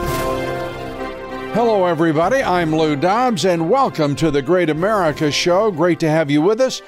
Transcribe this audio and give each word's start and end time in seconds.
Hello, 1.53 1.85
everybody. 1.85 2.45
I'm 2.45 2.73
Lou 2.73 2.95
Dobbs, 2.95 3.45
and 3.45 3.69
welcome 3.69 4.15
to 4.15 4.31
the 4.31 4.41
Great 4.41 4.71
America 4.71 5.33
Show. 5.33 5.73
Great 5.73 5.99
to 5.99 6.09
have 6.09 6.31
you 6.31 6.41
with 6.41 6.61
us. 6.61 6.81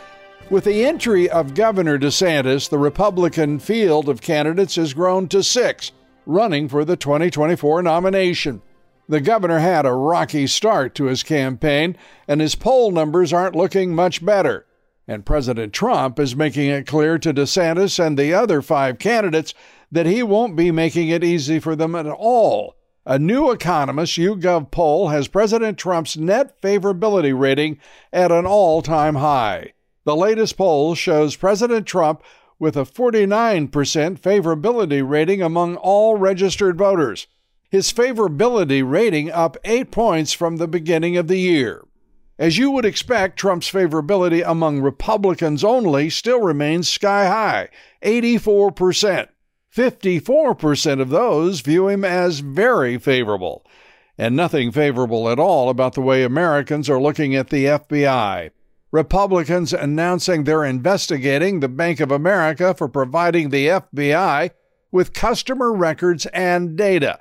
With 0.51 0.63
the 0.63 0.85
entry 0.85 1.29
of 1.29 1.57
Governor 1.57 1.99
DeSantis, 1.99 2.71
the 2.71 2.79
Republican 2.79 3.59
field 3.59 4.09
of 4.09 4.21
candidates 4.21 4.77
has 4.77 4.95
grown 4.95 5.27
to 5.29 5.43
six, 5.43 5.91
running 6.27 6.69
for 6.69 6.85
the 6.85 6.97
2024 6.97 7.83
nomination. 7.83 8.63
The 9.09 9.21
governor 9.21 9.59
had 9.59 9.85
a 9.85 9.93
rocky 9.93 10.47
start 10.47 10.95
to 10.95 11.07
his 11.07 11.25
campaign, 11.25 11.97
and 12.29 12.41
his 12.41 12.55
poll 12.55 12.93
numbers 12.93 13.33
aren't 13.33 13.57
looking 13.57 13.97
much 13.97 14.25
better. 14.25 14.65
And 15.09 15.27
President 15.27 15.73
Trump 15.73 16.21
is 16.21 16.37
making 16.37 16.71
it 16.71 16.87
clear 16.87 17.19
to 17.19 17.35
DeSantis 17.35 17.99
and 17.99 18.17
the 18.17 18.33
other 18.33 18.63
five 18.63 19.01
candidates 19.01 19.55
that 19.91 20.07
he 20.07 20.23
won't 20.23 20.55
be 20.55 20.71
making 20.71 21.09
it 21.09 21.25
easy 21.25 21.59
for 21.59 21.75
them 21.75 21.97
at 21.97 22.07
all 22.07 22.77
a 23.05 23.19
new 23.19 23.51
Economist 23.51 24.17
YouGov 24.17 24.71
poll 24.71 25.09
has 25.09 25.27
President 25.27 25.77
Trump's 25.77 26.17
net 26.17 26.61
favorability 26.61 27.37
rating 27.37 27.79
at 28.13 28.31
an 28.31 28.47
all 28.47 28.81
time 28.81 29.17
high. 29.17 29.73
The 30.05 30.17
latest 30.17 30.57
poll 30.57 30.95
shows 30.95 31.37
President 31.37 31.87
Trump 31.87 32.23
with 32.59 32.77
a 32.77 32.85
49% 32.85 33.71
favorability 33.71 35.09
rating 35.09 35.43
among 35.43 35.77
all 35.77 36.17
registered 36.17 36.79
voters. 36.79 37.27
His 37.71 37.93
favorability 37.93 38.89
rating 38.89 39.33
up 39.33 39.57
eight 39.65 39.91
points 39.91 40.33
from 40.33 40.57
the 40.57 40.69
beginning 40.69 41.17
of 41.17 41.27
the 41.27 41.39
year. 41.39 41.85
As 42.39 42.59
you 42.59 42.71
would 42.71 42.85
expect, 42.85 43.39
Trump's 43.39 43.71
favorability 43.71 44.43
among 44.47 44.81
Republicans 44.81 45.65
only 45.65 46.09
still 46.09 46.41
remains 46.41 46.89
sky 46.89 47.27
high 47.27 47.69
84%. 48.03 49.29
54% 49.75 51.01
of 51.01 51.09
those 51.09 51.61
view 51.61 51.89
him 51.89 52.05
as 52.05 52.41
very 52.41 52.99
favorable, 52.99 53.65
and 54.19 54.37
nothing 54.37 54.71
favorable 54.71 55.31
at 55.31 55.39
all 55.39 55.71
about 55.71 55.95
the 55.95 56.03
way 56.03 56.23
Americans 56.23 56.91
are 56.91 57.01
looking 57.01 57.35
at 57.35 57.49
the 57.49 57.65
FBI. 57.65 58.51
Republicans 58.91 59.73
announcing 59.73 60.45
they're 60.45 60.65
investigating 60.65 61.61
the 61.61 61.69
Bank 61.69 62.01
of 62.01 62.11
America 62.11 62.75
for 62.75 62.89
providing 62.89 63.49
the 63.49 63.69
FBI 63.69 64.51
with 64.91 65.15
customer 65.15 65.73
records 65.73 66.27
and 66.27 66.77
data. 66.77 67.19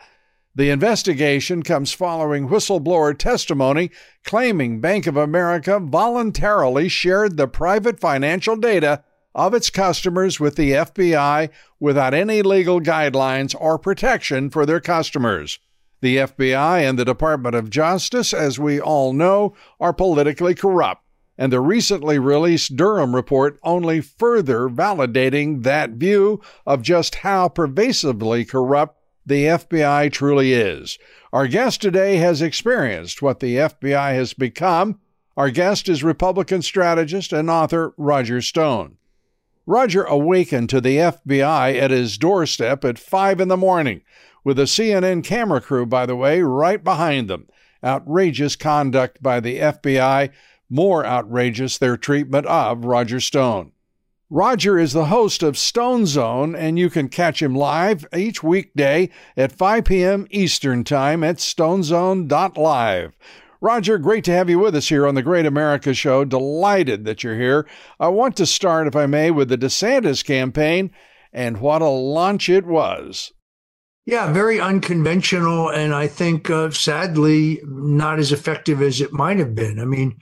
The 0.53 0.69
investigation 0.69 1.63
comes 1.63 1.93
following 1.93 2.49
whistleblower 2.49 3.17
testimony 3.17 3.89
claiming 4.25 4.81
Bank 4.81 5.07
of 5.07 5.15
America 5.15 5.79
voluntarily 5.79 6.89
shared 6.89 7.37
the 7.37 7.47
private 7.47 8.01
financial 8.01 8.57
data 8.57 9.05
of 9.33 9.53
its 9.53 9.69
customers 9.69 10.39
with 10.39 10.55
the 10.55 10.71
FBI 10.71 11.49
without 11.79 12.13
any 12.13 12.41
legal 12.41 12.81
guidelines 12.81 13.55
or 13.59 13.77
protection 13.79 14.49
for 14.49 14.65
their 14.65 14.79
customers. 14.79 15.59
The 16.01 16.17
FBI 16.17 16.87
and 16.87 16.97
the 16.97 17.05
Department 17.05 17.55
of 17.55 17.69
Justice, 17.69 18.33
as 18.33 18.57
we 18.57 18.81
all 18.81 19.13
know, 19.13 19.55
are 19.79 19.93
politically 19.93 20.55
corrupt, 20.55 21.03
and 21.37 21.53
the 21.53 21.59
recently 21.59 22.17
released 22.17 22.75
Durham 22.75 23.15
report 23.15 23.59
only 23.63 24.01
further 24.01 24.67
validating 24.67 25.63
that 25.63 25.91
view 25.91 26.41
of 26.65 26.81
just 26.81 27.15
how 27.15 27.49
pervasively 27.49 28.45
corrupt 28.45 28.97
the 29.25 29.45
FBI 29.45 30.11
truly 30.11 30.53
is. 30.53 30.97
Our 31.31 31.47
guest 31.47 31.81
today 31.81 32.17
has 32.17 32.41
experienced 32.41 33.21
what 33.21 33.39
the 33.39 33.55
FBI 33.55 34.13
has 34.15 34.33
become. 34.33 34.99
Our 35.37 35.51
guest 35.51 35.87
is 35.87 36.03
Republican 36.03 36.63
strategist 36.63 37.31
and 37.31 37.49
author 37.49 37.93
Roger 37.95 38.41
Stone. 38.41 38.97
Roger 39.71 40.03
awakened 40.03 40.69
to 40.71 40.81
the 40.81 40.97
FBI 40.97 41.79
at 41.79 41.91
his 41.91 42.17
doorstep 42.17 42.83
at 42.83 42.99
5 42.99 43.39
in 43.39 43.47
the 43.47 43.55
morning, 43.55 44.01
with 44.43 44.59
a 44.59 44.63
CNN 44.63 45.23
camera 45.23 45.61
crew, 45.61 45.85
by 45.85 46.05
the 46.05 46.17
way, 46.17 46.41
right 46.41 46.83
behind 46.83 47.29
them. 47.29 47.47
Outrageous 47.81 48.57
conduct 48.57 49.23
by 49.23 49.39
the 49.39 49.59
FBI, 49.59 50.31
more 50.69 51.05
outrageous 51.05 51.77
their 51.77 51.95
treatment 51.95 52.47
of 52.47 52.83
Roger 52.83 53.21
Stone. 53.21 53.71
Roger 54.29 54.77
is 54.77 54.91
the 54.91 55.05
host 55.05 55.41
of 55.41 55.57
Stone 55.57 56.05
Zone, 56.05 56.53
and 56.53 56.77
you 56.77 56.89
can 56.89 57.07
catch 57.07 57.41
him 57.41 57.55
live 57.55 58.05
each 58.13 58.43
weekday 58.43 59.09
at 59.37 59.53
5 59.53 59.85
p.m. 59.85 60.27
Eastern 60.31 60.83
Time 60.83 61.23
at 61.23 61.37
stonezone.live. 61.37 63.13
Roger, 63.63 63.99
great 63.99 64.23
to 64.23 64.31
have 64.31 64.49
you 64.49 64.57
with 64.57 64.75
us 64.75 64.89
here 64.89 65.05
on 65.05 65.13
the 65.13 65.21
Great 65.21 65.45
America 65.45 65.93
Show. 65.93 66.25
Delighted 66.25 67.05
that 67.05 67.23
you're 67.23 67.37
here. 67.37 67.67
I 67.99 68.07
want 68.07 68.35
to 68.37 68.47
start, 68.47 68.87
if 68.87 68.95
I 68.95 69.05
may, 69.05 69.29
with 69.29 69.49
the 69.49 69.57
DeSantis 69.57 70.25
campaign 70.25 70.89
and 71.31 71.61
what 71.61 71.83
a 71.83 71.87
launch 71.87 72.49
it 72.49 72.65
was. 72.65 73.31
Yeah, 74.03 74.33
very 74.33 74.59
unconventional, 74.59 75.69
and 75.69 75.93
I 75.93 76.07
think 76.07 76.49
uh, 76.49 76.71
sadly 76.71 77.61
not 77.63 78.17
as 78.17 78.31
effective 78.31 78.81
as 78.81 78.99
it 78.99 79.13
might 79.13 79.37
have 79.37 79.53
been. 79.53 79.79
I 79.79 79.85
mean, 79.85 80.17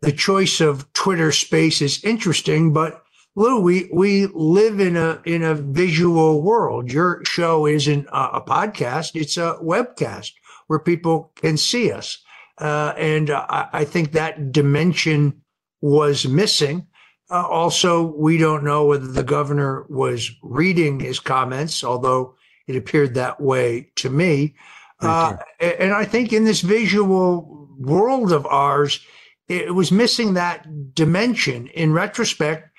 the 0.00 0.12
choice 0.12 0.60
of 0.60 0.90
Twitter 0.92 1.32
space 1.32 1.82
is 1.82 2.04
interesting, 2.04 2.72
but 2.72 3.02
Lou, 3.34 3.58
we 3.60 3.90
we 3.92 4.26
live 4.26 4.78
in 4.78 4.96
a 4.96 5.20
in 5.24 5.42
a 5.42 5.56
visual 5.56 6.42
world. 6.42 6.92
Your 6.92 7.24
show 7.24 7.66
isn't 7.66 8.06
a, 8.06 8.36
a 8.36 8.40
podcast; 8.40 9.16
it's 9.20 9.36
a 9.36 9.58
webcast 9.60 10.30
where 10.68 10.78
people 10.78 11.32
can 11.34 11.56
see 11.56 11.90
us. 11.90 12.23
Uh, 12.58 12.94
and 12.96 13.30
I, 13.30 13.68
I, 13.72 13.84
think 13.84 14.12
that 14.12 14.52
dimension 14.52 15.42
was 15.80 16.26
missing. 16.26 16.86
Uh, 17.30 17.46
also, 17.48 18.14
we 18.16 18.38
don't 18.38 18.62
know 18.62 18.86
whether 18.86 19.08
the 19.08 19.24
governor 19.24 19.86
was 19.88 20.30
reading 20.42 21.00
his 21.00 21.18
comments, 21.18 21.82
although 21.82 22.36
it 22.68 22.76
appeared 22.76 23.14
that 23.14 23.40
way 23.40 23.90
to 23.96 24.08
me. 24.08 24.54
Uh, 25.00 25.36
and 25.60 25.92
I 25.92 26.04
think 26.04 26.32
in 26.32 26.44
this 26.44 26.60
visual 26.60 27.68
world 27.78 28.32
of 28.32 28.46
ours, 28.46 29.00
it 29.48 29.74
was 29.74 29.92
missing 29.92 30.34
that 30.34 30.94
dimension. 30.94 31.66
In 31.68 31.92
retrospect, 31.92 32.70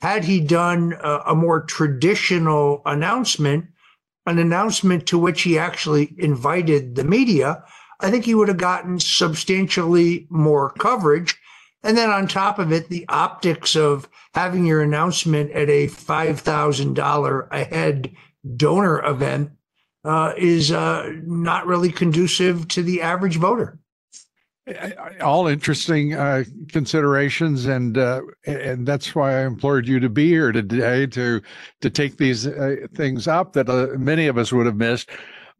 had 0.00 0.24
he 0.24 0.40
done 0.40 0.94
a, 1.00 1.18
a 1.28 1.34
more 1.34 1.62
traditional 1.62 2.82
announcement, 2.86 3.66
an 4.26 4.38
announcement 4.38 5.06
to 5.06 5.18
which 5.18 5.42
he 5.42 5.58
actually 5.58 6.14
invited 6.18 6.94
the 6.94 7.04
media, 7.04 7.64
I 8.02 8.10
think 8.10 8.24
he 8.24 8.34
would 8.34 8.48
have 8.48 8.58
gotten 8.58 8.98
substantially 8.98 10.26
more 10.28 10.70
coverage. 10.72 11.38
And 11.84 11.96
then 11.96 12.10
on 12.10 12.28
top 12.28 12.58
of 12.58 12.72
it, 12.72 12.88
the 12.88 13.04
optics 13.08 13.74
of 13.74 14.08
having 14.34 14.66
your 14.66 14.82
announcement 14.82 15.50
at 15.52 15.68
a 15.68 15.88
$5,000 15.88 17.48
a 17.50 17.64
head 17.64 18.14
donor 18.56 19.04
event 19.04 19.50
uh, 20.04 20.32
is 20.36 20.72
uh, 20.72 21.12
not 21.24 21.66
really 21.66 21.90
conducive 21.90 22.68
to 22.68 22.82
the 22.82 23.02
average 23.02 23.36
voter. 23.36 23.78
All 25.20 25.48
interesting 25.48 26.14
uh, 26.14 26.44
considerations, 26.68 27.66
and 27.66 27.98
uh, 27.98 28.20
and 28.46 28.86
that's 28.86 29.12
why 29.12 29.40
I 29.40 29.44
implored 29.44 29.88
you 29.88 29.98
to 29.98 30.08
be 30.08 30.28
here 30.28 30.52
today 30.52 31.04
to 31.08 31.42
to 31.80 31.90
take 31.90 32.16
these 32.16 32.46
uh, 32.46 32.76
things 32.94 33.26
up 33.26 33.54
that 33.54 33.68
uh, 33.68 33.88
many 33.98 34.28
of 34.28 34.38
us 34.38 34.52
would 34.52 34.66
have 34.66 34.76
missed. 34.76 35.10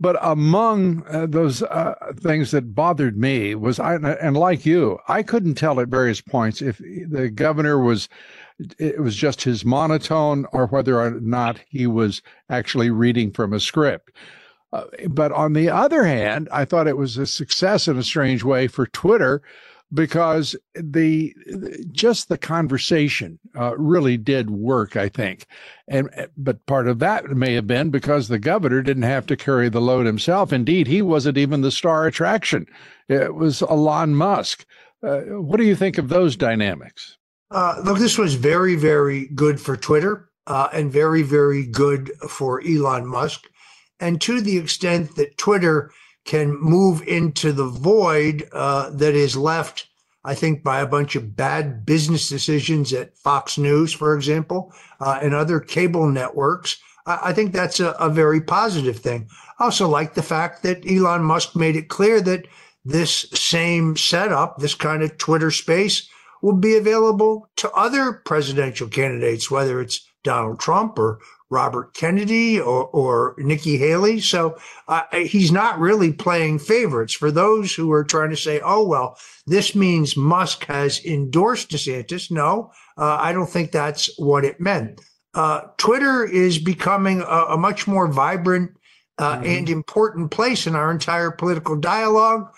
But 0.01 0.17
among 0.21 1.05
uh, 1.09 1.27
those 1.27 1.63
uh, 1.63 1.95
things 2.17 2.51
that 2.51 2.75
bothered 2.75 3.17
me 3.17 3.55
was, 3.55 3.79
I, 3.79 3.97
and 3.97 4.37
like 4.37 4.67
you, 4.67 4.99
I 5.09 5.23
couldn't 5.23 5.55
tell 5.55 5.81
at 5.81 5.89
various 5.89 6.21
points 6.21 6.61
if 6.61 6.79
the 6.79 7.31
governor 7.31 7.79
was, 7.79 8.09
it 8.79 9.01
was 9.01 9.15
just 9.15 9.43
his 9.43 9.65
monotone 9.65 10.47
or 10.53 10.67
whether 10.67 11.01
or 11.01 11.11
not 11.11 11.61
he 11.69 11.87
was 11.87 12.23
actually 12.49 12.91
reading 12.91 13.31
from 13.31 13.53
a 13.53 13.61
script. 13.61 14.11
Uh, 14.73 14.85
but 15.09 15.31
on 15.33 15.53
the 15.53 15.69
other 15.69 16.05
hand, 16.05 16.49
I 16.51 16.65
thought 16.65 16.89
it 16.89 16.97
was 16.97 17.19
a 17.19 17.27
success 17.27 17.87
in 17.87 17.99
a 17.99 18.03
strange 18.03 18.43
way 18.43 18.69
for 18.69 18.87
Twitter 18.87 19.43
because 19.93 20.57
the 20.75 21.35
just 21.93 22.29
the 22.29 22.39
conversation 22.39 23.39
uh, 23.59 23.77
really 23.77 24.17
did 24.17 24.51
work, 24.51 24.97
I 24.97 25.09
think. 25.09 25.47
And 25.89 26.09
but 26.37 26.65
part 26.67 26.89
of 26.89 26.99
that 27.01 27.27
may 27.31 27.55
have 27.55 27.67
been 27.67 27.91
because 27.91 28.29
the 28.29 28.39
governor 28.39 28.83
didn't 28.83 29.03
have 29.03 29.27
to 29.27 29.37
carry 29.37 29.69
the 29.69 29.81
load 29.81 30.07
himself. 30.07 30.53
Indeed, 30.53 30.87
he 30.87 31.03
wasn't 31.03 31.39
even 31.39 31.61
the 31.61 31.71
star 31.71 32.07
attraction. 32.07 32.67
It 33.09 33.35
was 33.35 33.63
Elon 33.63 34.15
Musk. 34.15 34.65
Uh, 35.03 35.21
what 35.21 35.57
do 35.57 35.65
you 35.65 35.77
think 35.77 35.99
of 35.99 36.09
those 36.09 36.37
dynamics? 36.37 37.19
Uh, 37.51 37.81
look, 37.85 37.99
this 37.99 38.17
was 38.17 38.35
very, 38.35 38.77
very 38.77 39.27
good 39.35 39.61
for 39.61 39.77
Twitter 39.77 40.31
uh, 40.47 40.69
and 40.73 40.91
very, 40.91 41.23
very 41.23 41.67
good 41.67 42.11
for 42.29 42.63
Elon 42.63 43.07
Musk. 43.07 43.45
And 44.01 44.21
to 44.23 44.41
the 44.41 44.57
extent 44.57 45.17
that 45.17 45.37
Twitter 45.37 45.93
can 46.25 46.59
move 46.61 47.03
into 47.03 47.53
the 47.53 47.67
void 47.67 48.49
uh, 48.53 48.91
that 48.91 49.15
is 49.15 49.37
left, 49.37 49.89
I 50.25 50.35
think, 50.35 50.63
by 50.63 50.81
a 50.81 50.87
bunch 50.87 51.17
of 51.17 51.37
bad 51.37 51.85
business 51.85 52.29
decisions 52.29 52.93
at 52.93 53.17
Fox 53.19 53.59
News, 53.59 53.93
for 53.93 54.15
example, 54.15 54.73
uh, 55.01 55.19
and 55.23 55.35
other 55.35 55.61
cable 55.61 56.09
networks. 56.09 56.79
I, 57.07 57.19
I 57.25 57.33
think 57.33 57.53
that's 57.53 57.81
a, 57.81 57.91
a 57.93 58.09
very 58.09 58.41
positive 58.41 58.99
thing. 58.99 59.29
I 59.59 59.65
also 59.65 59.89
like 59.89 60.15
the 60.15 60.23
fact 60.23 60.63
that 60.63 60.89
Elon 60.89 61.23
Musk 61.23 61.57
made 61.57 61.77
it 61.77 61.89
clear 61.89 62.21
that 62.21 62.47
this 62.85 63.27
same 63.33 63.97
setup, 63.97 64.59
this 64.59 64.75
kind 64.75 65.03
of 65.03 65.19
Twitter 65.19 65.51
space, 65.51 66.09
will 66.41 66.57
be 66.57 66.77
available 66.77 67.49
to 67.57 67.71
other 67.73 68.13
presidential 68.25 68.89
candidates, 68.89 69.51
whether 69.51 69.81
it's 69.81 70.05
Donald 70.25 70.59
Trump 70.59 70.99
or 70.99 71.21
Robert 71.53 71.93
Kennedy 71.93 72.59
or, 72.59 72.87
or 72.87 73.35
Nikki 73.37 73.77
Haley. 73.77 74.21
So 74.21 74.57
uh, 74.89 75.03
he's 75.13 75.53
not 75.53 75.79
really 75.79 76.13
playing 76.13 76.59
favorites. 76.59 77.13
For 77.13 77.31
those 77.31 77.75
who 77.75 77.93
are 77.93 78.05
trying 78.05 78.31
to 78.31 78.37
say, 78.37 78.61
oh, 78.65 78.85
well, 78.85 79.19
this 79.47 79.75
means 79.75 80.17
Musk 80.17 80.65
has 80.65 81.05
endorsed 81.05 81.71
DeSantis. 81.71 82.31
No, 82.31 82.73
uh, 82.97 83.19
I 83.21 83.33
don't 83.33 83.49
think 83.49 83.71
that's 83.71 84.11
what 84.19 84.45
it 84.47 84.61
meant. 84.61 85.01
Uh, 85.35 85.61
Twitter 85.77 86.25
is 86.25 86.59
becoming 86.59 87.21
a, 87.21 87.45
a 87.51 87.59
much 87.59 87.87
more 87.87 88.09
vibrant 88.09 88.71
uh, 89.19 89.37
mm-hmm. 89.37 89.45
and 89.45 89.69
important 89.69 90.31
place 90.31 90.67
in 90.67 90.75
our 90.75 90.91
entire 90.91 91.31
political 91.31 91.77
dialogue. 91.77 92.49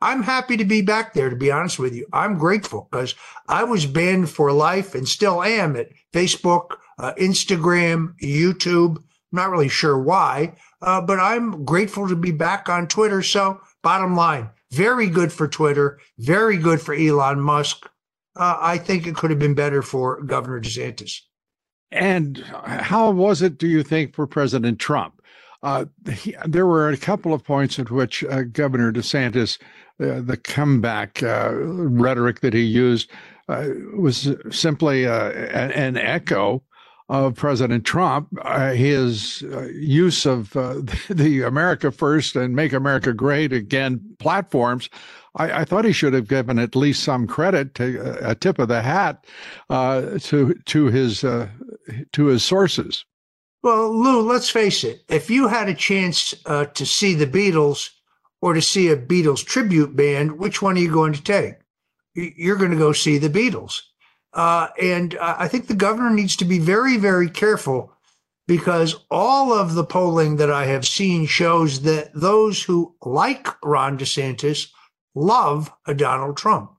I'm 0.00 0.22
happy 0.22 0.56
to 0.58 0.64
be 0.64 0.82
back 0.82 1.14
there, 1.14 1.30
to 1.30 1.36
be 1.36 1.50
honest 1.50 1.78
with 1.78 1.94
you. 1.94 2.06
I'm 2.12 2.38
grateful 2.38 2.88
because 2.90 3.14
I 3.48 3.64
was 3.64 3.86
banned 3.86 4.30
for 4.30 4.52
life 4.52 4.94
and 4.94 5.08
still 5.08 5.42
am 5.42 5.76
at 5.76 5.88
Facebook, 6.12 6.76
uh, 6.98 7.12
Instagram, 7.14 8.14
YouTube. 8.22 9.02
Not 9.32 9.50
really 9.50 9.68
sure 9.68 9.98
why, 9.98 10.54
uh, 10.80 11.00
but 11.00 11.18
I'm 11.18 11.64
grateful 11.64 12.08
to 12.08 12.14
be 12.14 12.30
back 12.30 12.68
on 12.68 12.86
Twitter. 12.86 13.20
So, 13.22 13.60
bottom 13.82 14.14
line, 14.14 14.50
very 14.70 15.08
good 15.08 15.32
for 15.32 15.48
Twitter, 15.48 15.98
very 16.18 16.56
good 16.56 16.80
for 16.80 16.94
Elon 16.94 17.40
Musk. 17.40 17.88
Uh, 18.36 18.56
I 18.60 18.78
think 18.78 19.06
it 19.06 19.16
could 19.16 19.30
have 19.30 19.38
been 19.38 19.54
better 19.54 19.82
for 19.82 20.22
Governor 20.22 20.60
DeSantis. 20.60 21.20
And 21.90 22.38
how 22.64 23.10
was 23.10 23.42
it, 23.42 23.58
do 23.58 23.68
you 23.68 23.82
think, 23.84 24.14
for 24.14 24.26
President 24.26 24.80
Trump? 24.80 25.20
Uh, 25.62 25.86
he, 26.12 26.34
there 26.44 26.66
were 26.66 26.90
a 26.90 26.96
couple 26.96 27.32
of 27.32 27.42
points 27.42 27.78
at 27.78 27.90
which 27.90 28.22
uh, 28.24 28.42
Governor 28.42 28.92
DeSantis, 28.92 29.58
uh, 30.02 30.20
the 30.20 30.36
comeback 30.36 31.22
uh, 31.22 31.52
rhetoric 31.54 32.40
that 32.40 32.52
he 32.52 32.60
used, 32.62 33.10
uh, 33.48 33.68
was 33.96 34.34
simply 34.50 35.06
uh, 35.06 35.30
an, 35.30 35.70
an, 35.72 35.96
echo 35.96 36.62
of 37.08 37.34
President 37.34 37.84
Trump, 37.84 38.28
uh, 38.42 38.72
his 38.72 39.44
uh, 39.52 39.66
use 39.66 40.24
of 40.24 40.56
uh, 40.56 40.80
the 41.10 41.42
America 41.42 41.90
First 41.90 42.36
and 42.36 42.56
Make 42.56 42.72
America 42.72 43.12
Great 43.12 43.52
Again 43.52 44.00
platforms, 44.18 44.88
I, 45.36 45.60
I, 45.60 45.64
thought 45.64 45.84
he 45.84 45.92
should 45.92 46.14
have 46.14 46.28
given 46.28 46.58
at 46.58 46.76
least 46.76 47.02
some 47.02 47.26
credit 47.26 47.74
to 47.74 48.00
uh, 48.00 48.30
a 48.30 48.34
tip 48.34 48.58
of 48.58 48.68
the 48.68 48.80
hat 48.80 49.26
uh, 49.68 50.18
to 50.20 50.54
to 50.54 50.86
his 50.86 51.24
uh, 51.24 51.48
to 52.12 52.26
his 52.26 52.44
sources. 52.44 53.04
Well, 53.62 53.92
Lou, 53.92 54.20
let's 54.20 54.48
face 54.48 54.84
it. 54.84 55.02
If 55.08 55.30
you 55.30 55.48
had 55.48 55.68
a 55.68 55.74
chance 55.74 56.34
to 56.44 56.86
see 56.86 57.14
the 57.14 57.26
Beatles 57.26 57.88
or 58.42 58.52
to 58.52 58.60
see 58.60 58.88
a 58.88 58.96
Beatles 58.96 59.42
tribute 59.42 59.96
band, 59.96 60.38
which 60.38 60.60
one 60.60 60.76
are 60.76 60.80
you 60.80 60.92
going 60.92 61.14
to 61.14 61.22
take? 61.22 61.54
You're 62.14 62.58
going 62.58 62.72
to 62.72 62.76
go 62.76 62.92
see 62.92 63.16
the 63.16 63.30
Beatles. 63.30 63.80
Uh, 64.34 64.68
and 64.80 65.16
I 65.20 65.48
think 65.48 65.66
the 65.66 65.74
governor 65.74 66.10
needs 66.10 66.36
to 66.36 66.44
be 66.44 66.58
very, 66.58 66.96
very 66.96 67.30
careful 67.30 67.92
because 68.46 68.96
all 69.10 69.52
of 69.52 69.74
the 69.74 69.84
polling 69.84 70.36
that 70.36 70.50
I 70.50 70.66
have 70.66 70.86
seen 70.86 71.26
shows 71.26 71.82
that 71.82 72.10
those 72.14 72.62
who 72.62 72.94
like 73.04 73.48
Ron 73.64 73.96
DeSantis 73.96 74.68
love 75.14 75.72
Donald 75.96 76.36
Trump. 76.36 76.72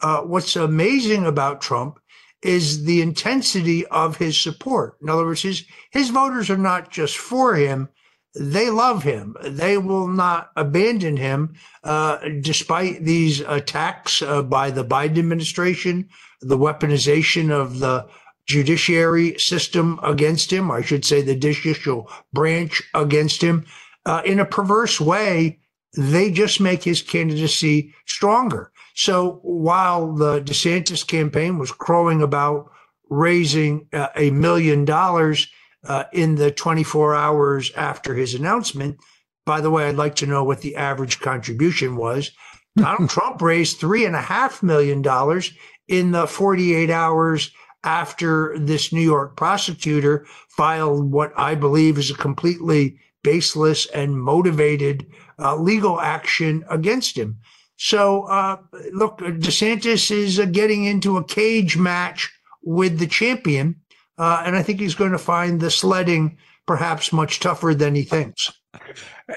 Uh, 0.00 0.22
what's 0.22 0.56
amazing 0.56 1.26
about 1.26 1.60
Trump 1.60 1.98
is 2.42 2.84
the 2.84 3.02
intensity 3.02 3.86
of 3.88 4.16
his 4.16 4.40
support. 4.40 4.96
In 5.02 5.10
other 5.10 5.26
words, 5.26 5.42
his, 5.42 5.64
his 5.90 6.08
voters 6.08 6.48
are 6.48 6.56
not 6.56 6.90
just 6.90 7.18
for 7.18 7.54
him, 7.54 7.88
they 8.34 8.70
love 8.70 9.02
him. 9.02 9.36
They 9.42 9.76
will 9.76 10.06
not 10.06 10.50
abandon 10.56 11.16
him, 11.16 11.54
uh, 11.82 12.18
despite 12.40 13.04
these 13.04 13.40
attacks 13.40 14.22
uh, 14.22 14.42
by 14.42 14.70
the 14.70 14.84
Biden 14.84 15.18
administration, 15.18 16.08
the 16.40 16.58
weaponization 16.58 17.50
of 17.50 17.78
the 17.78 18.06
judiciary 18.46 19.38
system 19.38 20.00
against 20.02 20.52
him, 20.52 20.70
I 20.70 20.82
should 20.82 21.04
say 21.04 21.22
the 21.22 21.36
judicial 21.36 22.10
branch 22.32 22.82
against 22.94 23.42
him. 23.42 23.66
Uh, 24.06 24.22
in 24.24 24.40
a 24.40 24.44
perverse 24.44 25.00
way, 25.00 25.60
they 25.96 26.30
just 26.30 26.60
make 26.60 26.82
his 26.82 27.02
candidacy 27.02 27.94
stronger. 28.06 28.72
So 28.94 29.40
while 29.42 30.12
the 30.12 30.40
DeSantis 30.40 31.06
campaign 31.06 31.58
was 31.58 31.72
crowing 31.72 32.22
about 32.22 32.70
raising 33.08 33.86
uh, 33.92 34.08
a 34.16 34.30
million 34.30 34.84
dollars 34.84 35.48
uh, 35.84 36.04
in 36.12 36.36
the 36.36 36.50
24 36.50 37.14
hours 37.14 37.72
after 37.76 38.14
his 38.14 38.34
announcement, 38.34 38.98
by 39.46 39.60
the 39.60 39.70
way, 39.70 39.88
I'd 39.88 39.96
like 39.96 40.16
to 40.16 40.26
know 40.26 40.44
what 40.44 40.60
the 40.60 40.76
average 40.76 41.20
contribution 41.20 41.96
was. 41.96 42.30
Donald 42.76 43.10
Trump 43.10 43.42
raised 43.42 43.78
three 43.78 44.04
and 44.04 44.14
a 44.14 44.20
half 44.20 44.62
million 44.62 45.02
dollars 45.02 45.52
in 45.90 46.12
the 46.12 46.26
48 46.26 46.88
hours 46.88 47.50
after 47.82 48.56
this 48.58 48.92
New 48.92 49.00
York 49.02 49.36
prosecutor 49.36 50.24
filed 50.48 51.10
what 51.10 51.32
I 51.36 51.54
believe 51.54 51.98
is 51.98 52.10
a 52.10 52.14
completely 52.14 52.98
baseless 53.22 53.86
and 53.86 54.22
motivated 54.22 55.06
uh, 55.38 55.56
legal 55.56 56.00
action 56.00 56.64
against 56.70 57.16
him. 57.18 57.38
So, 57.76 58.24
uh, 58.24 58.58
look, 58.92 59.18
DeSantis 59.18 60.10
is 60.10 60.38
uh, 60.38 60.44
getting 60.44 60.84
into 60.84 61.16
a 61.16 61.24
cage 61.24 61.76
match 61.76 62.30
with 62.62 62.98
the 62.98 63.06
champion. 63.06 63.76
Uh, 64.18 64.42
and 64.44 64.54
I 64.54 64.62
think 64.62 64.80
he's 64.80 64.94
going 64.94 65.12
to 65.12 65.18
find 65.18 65.60
the 65.60 65.70
sledding 65.70 66.38
perhaps 66.66 67.12
much 67.12 67.40
tougher 67.40 67.74
than 67.74 67.94
he 67.94 68.02
thinks. 68.02 68.52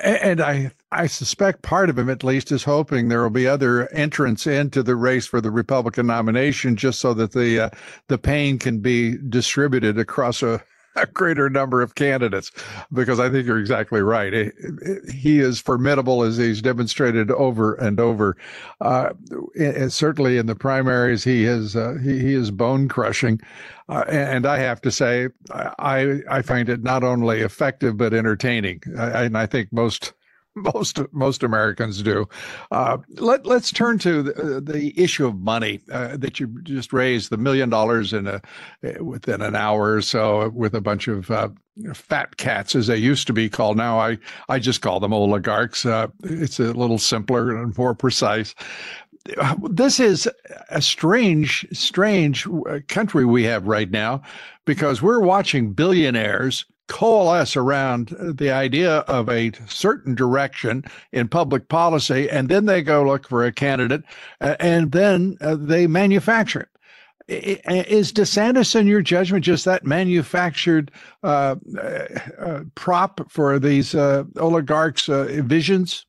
And 0.04 0.42
I, 0.42 0.72
I 0.92 1.08
suspect 1.08 1.62
part 1.62 1.90
of 1.90 1.98
him, 1.98 2.10
at 2.10 2.24
least, 2.24 2.52
is 2.52 2.63
hoping 2.63 3.08
there 3.08 3.22
will 3.22 3.30
be 3.30 3.48
other 3.48 3.88
entrants 3.94 4.46
into 4.46 4.84
the 4.84 4.96
race 4.96 5.25
for 5.25 5.42
the 5.42 5.52
Republican 5.52 6.08
nomination, 6.08 6.75
just 6.75 7.00
so 7.00 7.13
that 7.16 7.32
the 7.32 7.66
uh, 7.66 7.70
the 8.10 8.18
pain 8.18 8.60
can 8.60 8.80
be 8.80 9.18
distributed 9.18 9.98
across 9.98 10.44
a 10.44 10.63
a 10.96 11.06
greater 11.08 11.50
number 11.50 11.82
of 11.82 11.96
candidates 11.96 12.52
because 12.92 13.20
I 13.20 13.30
think 13.30 13.46
you're 13.46 13.60
exactly 13.60 14.02
right. 14.02 14.52
He 15.12 15.40
is 15.40 15.60
formidable 15.60 16.24
as 16.24 16.38
he's 16.38 16.62
demonstrated 16.62 17.32
over 17.32 17.76
and 17.76 18.00
over. 18.00 18.38
Uh, 18.82 19.10
and 19.60 19.92
certainly 19.92 20.38
in 20.38 20.46
the 20.46 20.56
primaries, 20.56 21.24
he 21.24 21.46
is 21.46 21.76
uh, 21.76 21.96
he, 22.04 22.20
he 22.20 22.34
is 22.34 22.52
bone 22.52 22.88
crushing. 22.88 23.42
Uh, 23.90 24.06
and 24.08 24.46
I 24.46 24.60
have 24.60 24.82
to 24.82 24.92
say, 24.92 25.30
I 25.52 26.20
I 26.30 26.42
find 26.42 26.70
it 26.70 26.84
not 26.84 27.04
only 27.04 27.42
effective 27.42 27.98
but 27.98 28.14
entertaining. 28.14 28.82
I, 28.98 29.24
and 29.24 29.38
I 29.38 29.46
think 29.46 29.72
most 29.74 30.14
most 30.55 31.00
most 31.12 31.43
Americans 31.43 32.01
do. 32.01 32.27
Uh, 32.72 32.98
let 33.15 33.45
let's 33.45 33.72
turn 33.72 33.98
to 34.00 34.24
the, 34.24 34.62
the 34.62 34.93
issue 35.00 35.27
of 35.27 35.39
money 35.39 35.81
uh, 35.91 36.17
that 36.17 36.39
you 36.39 36.48
just 36.63 36.93
raised 36.93 37.29
the 37.29 37.38
million 37.38 37.69
dollars 37.69 38.13
in 38.13 38.27
a 38.27 38.41
within 39.01 39.41
an 39.41 39.55
hour 39.55 39.93
or 39.93 40.01
so 40.01 40.50
with 40.50 40.74
a 40.74 40.81
bunch 40.81 41.07
of 41.07 41.29
uh, 41.31 41.50
fat 41.93 42.38
cats 42.38 42.75
as 42.75 42.88
they 42.88 42.98
used 42.98 43.27
to 43.27 43.33
be 43.33 43.50
called. 43.50 43.77
Now 43.77 44.00
I 44.00 44.17
I 44.50 44.60
just 44.60 44.81
call 44.81 45.00
them 45.00 45.13
oligarchs. 45.13 45.86
Uh, 45.86 46.07
it's 46.24 46.60
a 46.60 46.74
little 46.74 47.00
simpler 47.00 47.55
and 47.55 47.75
more 47.77 47.95
precise. 47.95 48.55
This 49.69 50.01
is 50.01 50.27
a 50.69 50.81
strange, 50.81 51.65
strange 51.72 52.45
uh, 52.45 52.79
country 52.89 53.24
we 53.24 53.43
have 53.43 53.67
right 53.67 53.89
now 53.89 54.22
because 54.65 55.01
we're 55.01 55.22
watching 55.22 55.72
billionaires 55.72 56.65
coalesce 56.88 57.56
around 57.56 58.16
the 58.20 58.52
idea 58.52 58.98
of 59.00 59.30
a 59.30 59.52
certain 59.68 60.16
direction 60.16 60.84
in 61.12 61.28
public 61.28 61.70
policy, 61.70 62.30
and 62.30 62.50
then 62.50 62.66
they 62.66 62.82
go 62.82 63.04
look 63.04 63.28
for 63.28 63.46
a 63.46 63.52
candidate, 63.52 64.04
and 64.40 64.92
then 64.92 65.38
uh, 65.42 65.56
they 65.56 65.88
manufacture 65.88 66.62
it. 66.62 66.70
Is 67.30 68.12
DeSantis, 68.12 68.75
in 68.75 68.86
your 68.86 69.02
judgment, 69.02 69.46
just 69.46 69.63
that 69.63 69.86
manufactured 69.86 70.92
uh, 71.24 71.56
uh, 71.82 72.60
prop 72.75 73.32
for 73.32 73.60
these 73.60 73.96
uh, 73.96 74.25
oligarchs' 74.38 75.08
uh, 75.08 75.42
visions? 75.46 76.06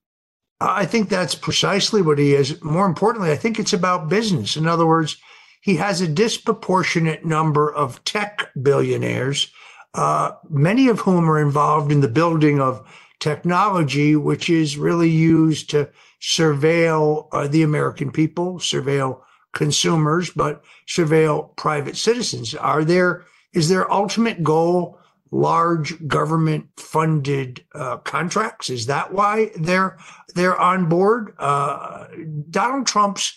I 0.61 0.87
think 0.87 1.09
that's 1.09 1.37
precisely 1.37 2.03
what 2.03 2.19
he 2.19 2.35
is. 2.35 2.63
More 2.65 2.87
importantly, 2.87 3.31
I 3.31 3.37
think 3.37 3.61
it's 3.61 3.73
about 3.73 4.09
business. 4.09 4.57
In 4.57 4.67
other 4.67 4.87
words, 4.87 5.17
he 5.63 5.77
has 5.77 6.01
a 6.01 6.09
disproportionate 6.09 7.25
number 7.25 7.73
of 7.73 8.03
tech 8.05 8.51
billionaires, 8.61 9.53
uh, 9.95 10.33
many 10.51 10.89
of 10.89 11.01
whom 11.01 11.31
are 11.31 11.41
involved 11.41 11.93
in 11.93 12.01
the 12.01 12.09
building 12.09 12.61
of 12.61 12.87
technology, 13.21 14.17
which 14.17 14.51
is 14.51 14.77
really 14.77 15.09
used 15.09 15.71
to 15.71 15.89
surveil 16.21 17.29
uh, 17.33 17.47
the 17.47 17.63
American 17.63 18.11
people, 18.11 18.59
surveil 18.59 19.21
consumers, 19.53 20.31
but 20.31 20.65
surveil 20.87 21.55
private 21.57 21.97
citizens. 21.97 22.55
Are 22.55 22.85
there 22.85 23.25
is 23.53 23.69
their 23.69 23.91
ultimate 23.91 24.43
goal 24.43 24.99
large 25.31 26.07
government 26.07 26.67
funded 26.77 27.65
uh, 27.75 27.99
contracts? 27.99 28.71
Is 28.71 28.87
that 28.87 29.13
why 29.13 29.51
they're 29.57 29.97
they're 30.35 30.61
on 30.61 30.89
board? 30.89 31.35
Uh, 31.39 32.07
Donald 32.51 32.87
Trump's 32.87 33.37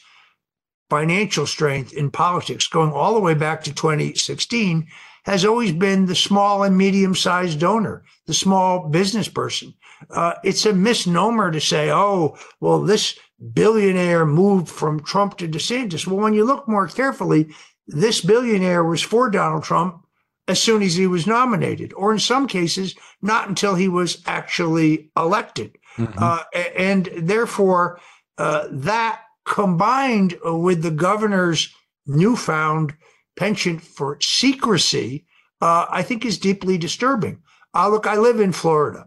financial 0.89 1.45
strength 1.45 1.93
in 1.93 2.09
politics, 2.09 2.67
going 2.67 2.91
all 2.91 3.13
the 3.13 3.19
way 3.19 3.33
back 3.33 3.63
to 3.63 3.73
2016, 3.73 4.87
has 5.27 5.43
always 5.43 5.73
been 5.73 6.05
the 6.05 6.15
small 6.15 6.63
and 6.63 6.77
medium 6.77 7.13
sized 7.13 7.59
donor, 7.59 8.03
the 8.27 8.33
small 8.33 8.87
business 8.87 9.27
person. 9.27 9.73
Uh, 10.09 10.35
it's 10.41 10.65
a 10.65 10.73
misnomer 10.73 11.51
to 11.51 11.59
say, 11.59 11.91
oh, 11.91 12.37
well, 12.61 12.81
this 12.81 13.19
billionaire 13.53 14.25
moved 14.25 14.69
from 14.69 15.03
Trump 15.03 15.37
to 15.37 15.47
DeSantis. 15.47 16.07
Well, 16.07 16.23
when 16.23 16.33
you 16.33 16.45
look 16.45 16.65
more 16.67 16.87
carefully, 16.87 17.49
this 17.87 18.21
billionaire 18.21 18.85
was 18.85 19.01
for 19.01 19.29
Donald 19.29 19.63
Trump 19.63 20.01
as 20.47 20.61
soon 20.61 20.81
as 20.81 20.95
he 20.95 21.07
was 21.07 21.27
nominated, 21.27 21.93
or 21.93 22.13
in 22.13 22.19
some 22.19 22.47
cases, 22.47 22.95
not 23.21 23.49
until 23.49 23.75
he 23.75 23.89
was 23.89 24.23
actually 24.25 25.11
elected. 25.17 25.77
Mm-hmm. 25.97 26.23
Uh, 26.23 26.43
and 26.77 27.09
therefore, 27.17 27.99
uh, 28.37 28.67
that 28.71 29.23
combined 29.43 30.37
with 30.41 30.83
the 30.83 30.91
governor's 30.91 31.73
newfound 32.05 32.93
penchant 33.37 33.81
for 33.81 34.17
secrecy, 34.21 35.25
uh, 35.61 35.85
I 35.89 36.03
think 36.03 36.25
is 36.25 36.37
deeply 36.37 36.77
disturbing. 36.77 37.41
Uh, 37.73 37.89
look, 37.89 38.07
I 38.07 38.17
live 38.17 38.39
in 38.39 38.51
Florida. 38.51 39.05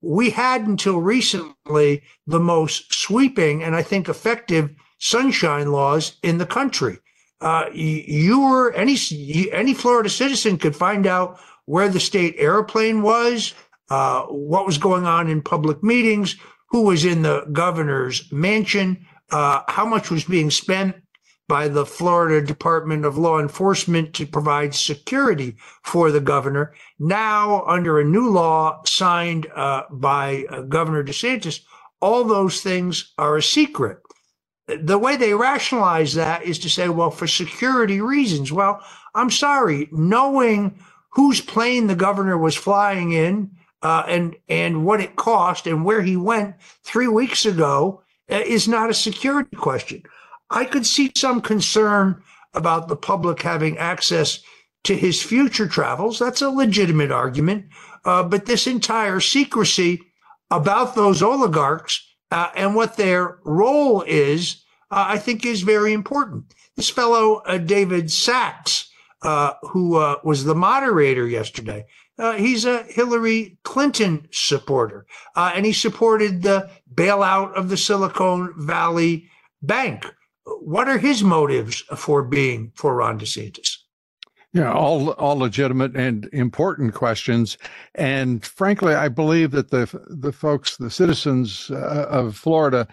We 0.00 0.30
had 0.30 0.62
until 0.66 1.00
recently 1.00 2.02
the 2.26 2.40
most 2.40 2.94
sweeping 2.94 3.62
and 3.62 3.74
I 3.74 3.82
think 3.82 4.08
effective 4.08 4.70
sunshine 4.98 5.72
laws 5.72 6.16
in 6.22 6.38
the 6.38 6.46
country 6.46 6.98
uh, 7.40 7.66
you 7.72 8.40
were 8.40 8.72
any 8.72 8.96
any 9.52 9.74
Florida 9.74 10.08
citizen 10.08 10.58
could 10.58 10.74
find 10.74 11.06
out 11.06 11.38
where 11.66 11.88
the 11.88 12.00
state 12.00 12.34
airplane 12.38 13.02
was, 13.02 13.54
uh, 13.90 14.22
what 14.22 14.66
was 14.66 14.78
going 14.78 15.06
on 15.06 15.28
in 15.28 15.42
public 15.42 15.82
meetings, 15.82 16.36
who 16.70 16.82
was 16.82 17.04
in 17.04 17.22
the 17.22 17.46
governor's 17.52 18.30
mansion, 18.32 19.06
uh, 19.30 19.62
how 19.68 19.84
much 19.84 20.10
was 20.10 20.24
being 20.24 20.50
spent 20.50 20.96
by 21.48 21.66
the 21.68 21.86
Florida 21.86 22.46
Department 22.46 23.04
of 23.04 23.18
Law 23.18 23.40
Enforcement 23.40 24.14
to 24.14 24.26
provide 24.26 24.74
security 24.74 25.56
for 25.82 26.10
the 26.10 26.20
governor. 26.20 26.74
Now, 26.98 27.64
under 27.66 27.98
a 27.98 28.04
new 28.04 28.28
law 28.28 28.82
signed 28.84 29.46
uh, 29.54 29.84
by 29.90 30.44
uh, 30.50 30.62
Governor 30.62 31.02
DeSantis, 31.02 31.60
all 32.00 32.24
those 32.24 32.60
things 32.60 33.12
are 33.18 33.36
a 33.36 33.42
secret 33.42 33.98
the 34.68 34.98
way 34.98 35.16
they 35.16 35.34
rationalize 35.34 36.14
that 36.14 36.42
is 36.42 36.58
to 36.58 36.68
say, 36.68 36.88
well, 36.88 37.10
for 37.10 37.26
security 37.26 38.00
reasons. 38.00 38.52
Well, 38.52 38.82
I'm 39.14 39.30
sorry, 39.30 39.88
knowing 39.90 40.78
whose 41.10 41.40
plane 41.40 41.86
the 41.86 41.94
governor 41.94 42.36
was 42.36 42.54
flying 42.54 43.12
in 43.12 43.50
uh, 43.82 44.04
and 44.06 44.36
and 44.48 44.84
what 44.84 45.00
it 45.00 45.16
cost 45.16 45.66
and 45.66 45.84
where 45.84 46.02
he 46.02 46.16
went 46.16 46.56
three 46.82 47.08
weeks 47.08 47.46
ago 47.46 48.02
uh, 48.30 48.42
is 48.44 48.68
not 48.68 48.90
a 48.90 48.94
security 48.94 49.56
question. 49.56 50.02
I 50.50 50.64
could 50.64 50.86
see 50.86 51.12
some 51.16 51.40
concern 51.40 52.22
about 52.54 52.88
the 52.88 52.96
public 52.96 53.42
having 53.42 53.76
access 53.78 54.40
to 54.84 54.96
his 54.96 55.22
future 55.22 55.68
travels. 55.68 56.18
That's 56.18 56.42
a 56.42 56.50
legitimate 56.50 57.10
argument. 57.10 57.66
Uh, 58.04 58.22
but 58.22 58.46
this 58.46 58.66
entire 58.66 59.20
secrecy 59.20 60.00
about 60.50 60.94
those 60.94 61.22
oligarchs 61.22 62.02
uh, 62.30 62.48
and 62.56 62.74
what 62.74 62.96
their 62.96 63.38
role 63.44 64.02
is, 64.02 64.64
uh, 64.90 65.04
I 65.08 65.18
think 65.18 65.44
is 65.44 65.62
very 65.62 65.92
important. 65.92 66.54
This 66.76 66.88
fellow, 66.88 67.36
uh, 67.46 67.58
David 67.58 68.10
Sacks, 68.10 68.90
uh, 69.22 69.54
who 69.62 69.96
uh, 69.96 70.16
was 70.22 70.44
the 70.44 70.54
moderator 70.54 71.26
yesterday, 71.26 71.84
he's 72.36 72.64
a 72.64 72.82
Hillary 72.84 73.58
Clinton 73.62 74.28
supporter, 74.32 75.06
uh, 75.36 75.52
and 75.54 75.64
he 75.66 75.72
supported 75.72 76.42
the 76.42 76.70
bailout 76.92 77.52
of 77.54 77.68
the 77.68 77.76
Silicon 77.76 78.54
Valley 78.56 79.28
Bank. 79.62 80.06
What 80.60 80.88
are 80.88 80.98
his 80.98 81.22
motives 81.22 81.82
for 81.96 82.22
being 82.22 82.72
for 82.74 82.94
Ron 82.94 83.18
DeSantis? 83.18 83.76
Yeah, 84.54 84.72
all 84.72 85.10
all 85.10 85.36
legitimate 85.36 85.94
and 85.94 86.28
important 86.32 86.94
questions, 86.94 87.58
and 87.94 88.44
frankly, 88.44 88.94
I 88.94 89.08
believe 89.08 89.50
that 89.50 89.70
the 89.70 89.86
the 90.08 90.32
folks, 90.32 90.78
the 90.78 90.90
citizens 90.90 91.70
uh, 91.70 92.06
of 92.08 92.34
Florida, 92.34 92.88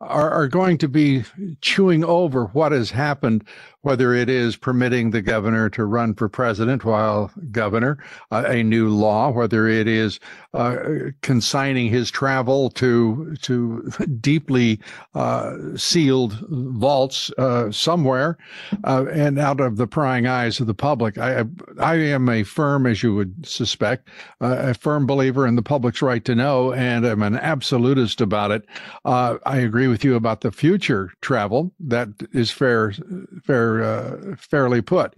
are, 0.00 0.30
are 0.30 0.48
going 0.48 0.78
to 0.78 0.88
be 0.88 1.24
chewing 1.60 2.04
over 2.04 2.46
what 2.46 2.72
has 2.72 2.90
happened 2.90 3.44
whether 3.84 4.14
it 4.14 4.30
is 4.30 4.56
permitting 4.56 5.10
the 5.10 5.20
governor 5.20 5.68
to 5.68 5.84
run 5.84 6.14
for 6.14 6.26
president 6.26 6.86
while 6.86 7.30
governor, 7.52 8.02
uh, 8.32 8.44
a 8.46 8.62
new 8.62 8.88
law, 8.88 9.30
whether 9.30 9.68
it 9.68 9.86
is 9.86 10.18
uh, 10.54 10.76
consigning 11.20 11.90
his 11.90 12.10
travel 12.10 12.70
to 12.70 13.36
to 13.42 13.82
deeply 14.20 14.80
uh, 15.14 15.56
sealed 15.76 16.32
vaults 16.48 17.30
uh, 17.36 17.70
somewhere 17.70 18.38
uh, 18.84 19.04
and 19.12 19.38
out 19.38 19.60
of 19.60 19.76
the 19.76 19.86
prying 19.86 20.26
eyes 20.26 20.60
of 20.60 20.66
the 20.66 20.74
public. 20.74 21.18
I 21.18 21.44
I 21.78 21.96
am 21.96 22.30
a 22.30 22.42
firm, 22.42 22.86
as 22.86 23.02
you 23.02 23.14
would 23.14 23.46
suspect, 23.46 24.08
uh, 24.40 24.56
a 24.70 24.74
firm 24.74 25.06
believer 25.06 25.46
in 25.46 25.56
the 25.56 25.62
public's 25.62 26.00
right 26.00 26.24
to 26.24 26.34
know, 26.34 26.72
and 26.72 27.04
I'm 27.04 27.22
an 27.22 27.36
absolutist 27.36 28.22
about 28.22 28.50
it. 28.50 28.64
I 29.04 29.58
agree 29.58 29.88
with 29.88 30.04
you 30.04 30.14
about 30.14 30.40
the 30.40 30.50
future 30.50 31.10
travel. 31.20 31.70
That 31.78 32.08
is 32.32 32.50
fair 32.50 32.94
fair 33.44 33.73
uh, 33.82 34.36
fairly 34.36 34.82
put. 34.82 35.14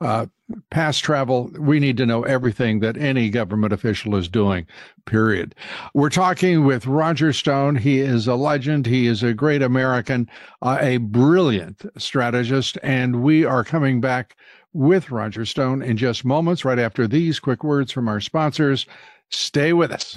Uh, 0.00 0.26
past 0.70 1.04
travel, 1.04 1.50
we 1.58 1.78
need 1.78 1.96
to 1.98 2.06
know 2.06 2.22
everything 2.22 2.80
that 2.80 2.96
any 2.96 3.28
government 3.28 3.72
official 3.72 4.16
is 4.16 4.28
doing, 4.28 4.66
period. 5.04 5.54
We're 5.92 6.10
talking 6.10 6.64
with 6.64 6.86
Roger 6.86 7.32
Stone. 7.32 7.76
He 7.76 8.00
is 8.00 8.26
a 8.26 8.34
legend. 8.34 8.86
He 8.86 9.06
is 9.06 9.22
a 9.22 9.34
great 9.34 9.62
American, 9.62 10.28
uh, 10.62 10.78
a 10.80 10.96
brilliant 10.96 11.84
strategist. 11.98 12.78
And 12.82 13.22
we 13.22 13.44
are 13.44 13.62
coming 13.62 14.00
back 14.00 14.36
with 14.72 15.10
Roger 15.10 15.44
Stone 15.44 15.82
in 15.82 15.96
just 15.96 16.24
moments, 16.24 16.64
right 16.64 16.78
after 16.78 17.06
these 17.06 17.38
quick 17.38 17.62
words 17.62 17.92
from 17.92 18.08
our 18.08 18.20
sponsors. 18.20 18.86
Stay 19.28 19.72
with 19.72 19.92
us. 19.92 20.16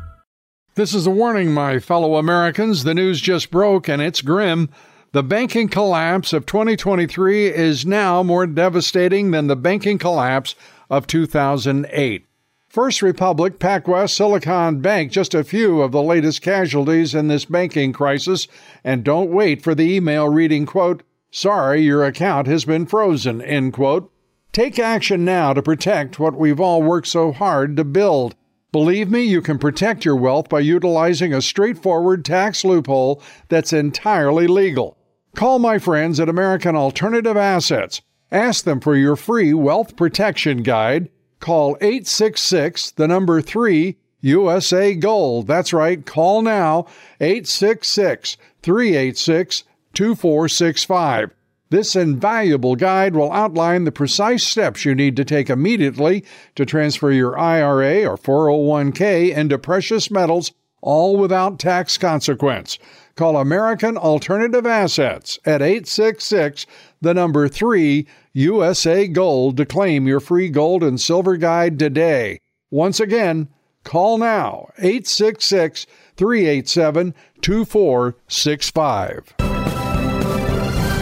This 0.75 0.93
is 0.93 1.05
a 1.05 1.11
warning, 1.11 1.51
my 1.51 1.79
fellow 1.79 2.15
Americans. 2.15 2.85
The 2.85 2.93
news 2.93 3.19
just 3.19 3.51
broke 3.51 3.89
and 3.89 4.01
it's 4.01 4.21
grim. 4.21 4.69
The 5.11 5.21
banking 5.21 5.67
collapse 5.67 6.31
of 6.31 6.45
2023 6.45 7.47
is 7.47 7.85
now 7.85 8.23
more 8.23 8.47
devastating 8.47 9.31
than 9.31 9.47
the 9.47 9.57
banking 9.57 9.97
collapse 9.97 10.55
of 10.89 11.07
2008. 11.07 12.25
First 12.69 13.01
Republic, 13.01 13.59
PacWest, 13.59 14.15
Silicon 14.15 14.79
Bank, 14.79 15.11
just 15.11 15.33
a 15.33 15.43
few 15.43 15.81
of 15.81 15.91
the 15.91 16.01
latest 16.01 16.41
casualties 16.41 17.13
in 17.13 17.27
this 17.27 17.43
banking 17.43 17.91
crisis. 17.91 18.47
And 18.81 19.03
don't 19.03 19.29
wait 19.29 19.61
for 19.61 19.75
the 19.75 19.93
email 19.93 20.29
reading, 20.29 20.65
quote, 20.65 21.03
sorry, 21.31 21.81
your 21.81 22.05
account 22.05 22.47
has 22.47 22.63
been 22.63 22.85
frozen, 22.85 23.41
end 23.41 23.73
quote. 23.73 24.09
Take 24.53 24.79
action 24.79 25.25
now 25.25 25.51
to 25.51 25.61
protect 25.61 26.17
what 26.17 26.37
we've 26.37 26.61
all 26.61 26.81
worked 26.81 27.07
so 27.07 27.33
hard 27.33 27.75
to 27.75 27.83
build. 27.83 28.35
Believe 28.71 29.11
me, 29.11 29.21
you 29.23 29.41
can 29.41 29.59
protect 29.59 30.05
your 30.05 30.15
wealth 30.15 30.49
by 30.49 30.61
utilizing 30.61 31.33
a 31.33 31.41
straightforward 31.41 32.23
tax 32.23 32.63
loophole 32.63 33.21
that's 33.49 33.73
entirely 33.73 34.47
legal. 34.47 34.97
Call 35.35 35.59
my 35.59 35.77
friends 35.77 36.19
at 36.19 36.29
American 36.29 36.75
Alternative 36.75 37.35
Assets. 37.35 38.01
Ask 38.31 38.63
them 38.63 38.79
for 38.79 38.95
your 38.95 39.15
free 39.15 39.53
wealth 39.53 39.95
protection 39.95 40.63
guide 40.63 41.09
Call 41.41 41.75
866 41.81 42.91
the 42.91 43.07
number 43.07 43.41
3 43.41 43.97
USA 44.21 44.93
Gold. 44.93 45.47
That's 45.47 45.73
right, 45.73 46.05
call 46.05 46.43
now 46.43 46.85
866 47.19 48.37
386 48.61 49.63
2465. 49.93 51.31
This 51.71 51.95
invaluable 51.95 52.75
guide 52.75 53.15
will 53.15 53.31
outline 53.31 53.85
the 53.85 53.93
precise 53.93 54.43
steps 54.43 54.83
you 54.83 54.93
need 54.93 55.15
to 55.15 55.23
take 55.23 55.49
immediately 55.49 56.25
to 56.55 56.65
transfer 56.65 57.13
your 57.13 57.39
IRA 57.39 58.05
or 58.05 58.17
401k 58.17 59.33
into 59.33 59.57
precious 59.57 60.11
metals, 60.11 60.51
all 60.81 61.15
without 61.15 61.59
tax 61.59 61.97
consequence. 61.97 62.77
Call 63.15 63.37
American 63.37 63.95
Alternative 63.95 64.65
Assets 64.65 65.39
at 65.45 65.61
866 65.61 66.65
the 66.99 67.13
number 67.13 67.47
3 67.47 68.05
USA 68.33 69.07
Gold 69.07 69.55
to 69.55 69.65
claim 69.65 70.07
your 70.07 70.19
free 70.19 70.49
gold 70.49 70.83
and 70.83 70.99
silver 70.99 71.37
guide 71.37 71.79
today. 71.79 72.41
Once 72.69 72.99
again, 72.99 73.47
call 73.85 74.17
now 74.17 74.67
866 74.77 75.87
387 76.17 77.13
2465. 77.41 79.60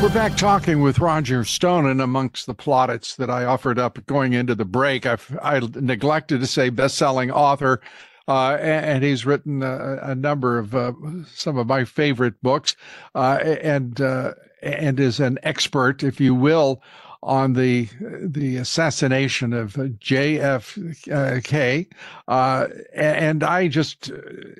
We're 0.01 0.13
back 0.13 0.38
talking 0.38 0.82
with 0.82 1.00
Roger 1.00 1.44
Stone, 1.44 1.86
and 1.86 2.01
amongst 2.01 2.46
the 2.46 2.53
plaudits 2.53 3.18
that 3.18 3.29
I 3.29 3.44
offered 3.44 3.77
up 3.77 4.06
going 4.06 4.32
into 4.32 4.56
the 4.56 4.63
break, 4.63 5.06
I've, 5.06 5.38
I 5.41 5.60
neglected 5.60 6.39
to 6.39 6.48
say 6.48 6.70
best-selling 6.70 7.32
author, 7.32 7.82
uh, 8.25 8.58
and, 8.62 9.03
he's 9.03 9.25
written 9.25 9.62
a, 9.62 9.98
a 10.01 10.15
number 10.15 10.58
of 10.58 10.74
uh, 10.74 10.94
some 11.27 11.58
of 11.58 11.68
my 11.68 11.84
favorite 11.84 12.41
books, 12.41 12.77
uh, 13.13 13.39
and 13.44 14.00
uh, 14.00 14.36
and 14.63 15.01
is 15.01 15.20
an 15.20 15.38
expert, 15.44 16.01
if 16.01 16.22
you 16.22 16.34
will, 16.34 16.82
on 17.21 17.53
the 17.53 17.89
the 18.21 18.57
assassination 18.57 19.51
of 19.51 19.73
JFK, 19.73 20.27
uh, 22.27 22.67
and 22.93 23.43
I 23.43 23.67
just 23.67 24.11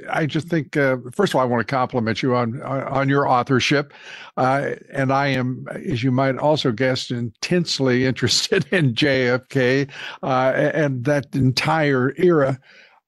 I 0.10 0.26
just 0.26 0.50
think 0.50 0.76
uh, 0.76 0.98
first 1.14 1.32
of 1.32 1.38
all 1.38 1.42
I 1.42 1.46
want 1.46 1.66
to 1.66 1.72
compliment 1.72 2.22
you 2.22 2.36
on 2.36 2.62
on 2.62 3.08
your 3.08 3.30
authorship, 3.30 3.94
uh, 4.36 4.72
and 4.92 5.14
I 5.14 5.28
am, 5.28 5.66
as 5.72 6.04
you 6.04 6.12
might 6.12 6.38
also 6.38 6.72
guess, 6.72 7.12
intensely 7.12 8.06
interested 8.10 8.66
in 8.74 8.94
JFK 8.94 9.90
uh, 10.22 10.52
and 10.56 11.06
that 11.06 11.34
entire 11.34 12.14
era 12.18 12.60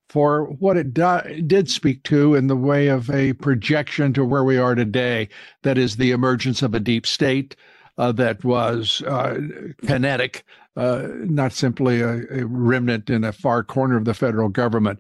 for 0.08 0.46
what 0.60 0.76
it 0.76 0.94
do, 0.94 1.20
did 1.48 1.70
speak 1.70 2.04
to 2.04 2.36
in 2.36 2.48
the 2.48 2.56
way 2.56 2.88
of 2.88 3.10
a 3.10 3.32
projection 3.34 4.12
to 4.14 4.26
where 4.26 4.44
we 4.44 4.58
are 4.58 4.76
today. 4.76 5.30
That 5.64 5.78
is 5.78 5.96
the 5.96 6.12
emergence 6.12 6.62
of 6.62 6.74
a 6.74 6.82
deep 6.82 7.08
state 7.08 7.56
uh, 8.02 8.12
that 8.12 8.44
was 8.44 9.04
uh, 9.04 9.40
kinetic, 9.86 10.44
uh, 10.76 11.08
not 11.20 11.54
simply 11.54 12.02
a, 12.02 12.24
a, 12.32 12.46
remnant 12.48 13.12
in 13.12 13.24
a 13.24 13.32
far 13.32 13.64
corner 13.64 13.96
of 13.96 14.06
the 14.06 14.14
federal 14.16 14.50
government. 14.50 15.00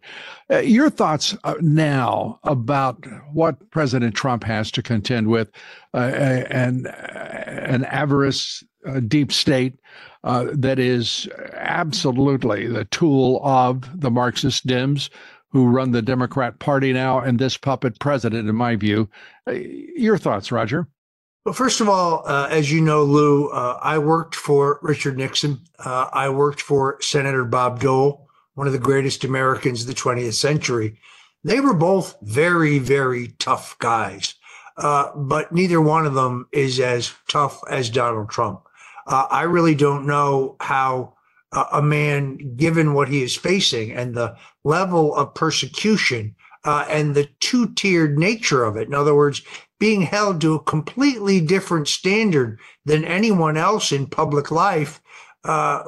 Uh, 0.52 0.60
your 0.60 0.88
thoughts 0.88 1.36
uh, 1.44 1.56
now 1.62 2.40
about 2.44 3.04
what 3.34 3.72
President 3.72 4.14
Trump 4.14 4.44
has 4.44 4.70
to 4.70 4.84
contend 4.84 5.28
with 5.28 5.50
uh, 5.96 5.98
and 5.98 6.86
an 6.86 7.86
avarice 7.86 8.64
deep 9.08 9.32
state 9.32 9.80
uh, 10.24 10.46
that 10.54 10.78
is 10.78 11.28
absolutely 11.54 12.68
the 12.68 12.86
tool 12.86 13.42
of 13.44 14.00
the 14.00 14.12
Marxist 14.12 14.68
Dems 14.68 15.10
who 15.50 15.68
run 15.68 15.90
the 15.90 16.04
Democrat 16.04 16.60
Party 16.60 16.94
now 16.94 17.20
and 17.20 17.40
this 17.40 17.58
puppet 17.58 18.00
president, 18.00 18.48
in 18.48 18.56
my 18.56 18.76
view. 18.76 19.10
Uh, 19.48 19.54
your 19.96 20.20
thoughts, 20.20 20.52
Roger? 20.52 20.88
Well, 21.44 21.54
first 21.56 21.82
of 21.82 21.90
all, 21.90 22.22
uh, 22.28 22.48
as 22.52 22.72
you 22.72 22.82
know, 22.82 23.04
Lou, 23.04 23.48
uh, 23.48 23.80
I 23.82 23.98
worked 23.98 24.36
for 24.36 24.78
Richard 24.84 25.18
Nixon. 25.18 25.60
Uh, 25.80 26.08
I 26.14 26.30
worked 26.30 26.62
for 26.62 27.02
Senator 27.02 27.46
Bob 27.46 27.80
Dole, 27.80 28.28
one 28.54 28.68
of 28.68 28.74
the 28.74 28.80
greatest 28.80 29.24
Americans 29.24 29.82
of 29.82 29.88
the 29.88 29.96
20th 29.96 30.36
century. 30.36 31.00
They 31.44 31.60
were 31.60 31.74
both 31.74 32.16
very, 32.22 32.78
very 32.78 33.30
tough 33.40 33.76
guys, 33.80 34.36
uh, 34.78 35.16
but 35.16 35.52
neither 35.52 35.82
one 35.82 36.06
of 36.06 36.14
them 36.14 36.48
is 36.52 36.80
as 36.80 37.12
tough 37.28 37.60
as 37.68 37.90
Donald 37.90 38.30
Trump. 38.30 38.62
Uh, 39.08 39.26
I 39.32 39.42
really 39.44 39.74
don't 39.74 40.06
know 40.06 40.58
how 40.60 41.16
uh, 41.54 41.66
a 41.74 41.82
man, 41.82 42.56
given 42.56 42.94
what 42.94 43.10
he 43.10 43.24
is 43.24 43.36
facing 43.36 43.94
and 43.94 44.14
the 44.14 44.36
level 44.64 45.16
of 45.16 45.34
persecution 45.34 46.36
uh, 46.64 46.86
and 46.90 47.16
the 47.16 47.30
two 47.40 47.74
tiered 47.74 48.18
nature 48.18 48.64
of 48.64 48.78
it, 48.78 48.88
in 48.88 48.94
other 48.94 49.16
words, 49.16 49.42
being 49.80 50.04
held 50.04 50.40
to 50.42 50.54
a 50.54 50.64
completely 50.64 51.42
different 51.42 51.88
standard 51.88 52.60
than 52.86 53.04
anyone 53.04 53.58
else 53.58 53.92
in 53.92 54.06
public 54.06 54.52
life 54.52 55.02
uh, 55.44 55.82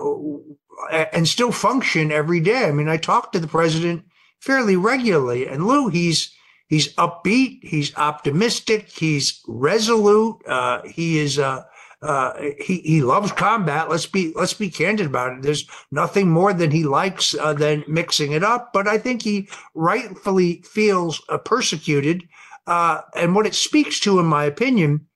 and 0.91 1.27
still 1.27 1.51
function 1.51 2.11
every 2.11 2.39
day. 2.39 2.65
I 2.65 2.71
mean, 2.71 2.89
I 2.89 2.97
talk 2.97 3.31
to 3.31 3.39
the 3.39 3.47
president 3.47 4.03
fairly 4.39 4.75
regularly, 4.75 5.47
and 5.47 5.67
Lou, 5.67 5.89
he's 5.89 6.31
he's 6.67 6.93
upbeat, 6.95 7.59
he's 7.63 7.95
optimistic, 7.95 8.89
he's 8.89 9.41
resolute, 9.47 10.41
uh, 10.47 10.81
he 10.85 11.19
is 11.19 11.37
uh, 11.37 11.63
uh, 12.03 12.33
he 12.59 12.79
he 12.79 13.01
loves 13.01 13.31
combat. 13.31 13.89
Let's 13.89 14.05
be 14.05 14.33
let's 14.35 14.53
be 14.53 14.69
candid 14.69 15.05
about 15.07 15.37
it. 15.37 15.41
There's 15.41 15.65
nothing 15.91 16.29
more 16.29 16.53
than 16.53 16.69
he 16.71 16.83
likes 16.83 17.33
uh, 17.33 17.53
than 17.53 17.85
mixing 17.87 18.33
it 18.33 18.43
up. 18.43 18.73
But 18.73 18.87
I 18.87 18.97
think 18.97 19.21
he 19.21 19.47
rightfully 19.73 20.63
feels 20.63 21.21
uh, 21.29 21.37
persecuted, 21.37 22.23
uh, 22.67 23.01
and 23.15 23.35
what 23.35 23.47
it 23.47 23.55
speaks 23.55 24.01
to, 24.01 24.19
in 24.19 24.25
my 24.25 24.43
opinion, 24.43 25.07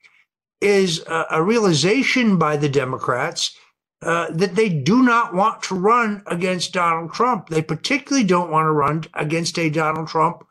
is 0.62 1.04
a 1.08 1.44
realization 1.44 2.38
by 2.38 2.58
the 2.58 2.70
Democrats 2.70 3.56
uh, 4.02 4.28
that 4.32 4.56
they 4.56 4.70
do 4.70 5.04
not 5.04 5.34
want 5.34 5.62
to 5.64 5.76
run 5.76 6.24
against 6.28 6.74
Donald 6.74 7.14
Trump. 7.14 7.50
They 7.50 7.62
particularly 7.62 8.26
don't 8.26 8.52
want 8.52 8.66
to 8.66 8.72
run 8.72 9.04
against 9.14 9.60
a 9.60 9.70
Donald 9.70 10.08
Trump 10.08 10.46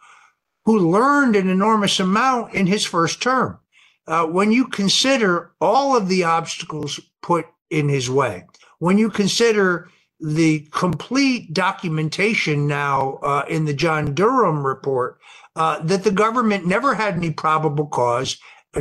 who 0.65 0.91
learned 0.91 1.35
an 1.35 1.49
enormous 1.49 1.99
amount 1.99 2.55
in 2.55 2.67
his 2.67 2.85
first 2.85 3.23
term 3.23 3.59
uh, 4.07 4.27
when 4.27 4.53
you 4.53 4.67
consider 4.69 5.53
all 5.61 5.97
of 5.97 6.09
the 6.09 6.25
obstacles 6.25 7.01
put 7.23 7.47
in 7.71 7.89
his 7.89 8.09
way, 8.09 8.45
when 8.79 8.99
you 8.99 9.11
consider 9.11 9.89
the 10.21 10.61
complete 10.71 11.53
documentation 11.53 12.67
now 12.67 13.19
uh, 13.23 13.45
in 13.49 13.65
the 13.65 13.75
John 13.75 14.15
Durham 14.15 14.67
report 14.67 15.19
uh, 15.57 15.81
that 15.81 16.05
the 16.05 16.11
government 16.11 16.67
never 16.67 16.95
had 16.95 17.15
any 17.15 17.31
probable 17.31 17.87
cause 17.87 18.39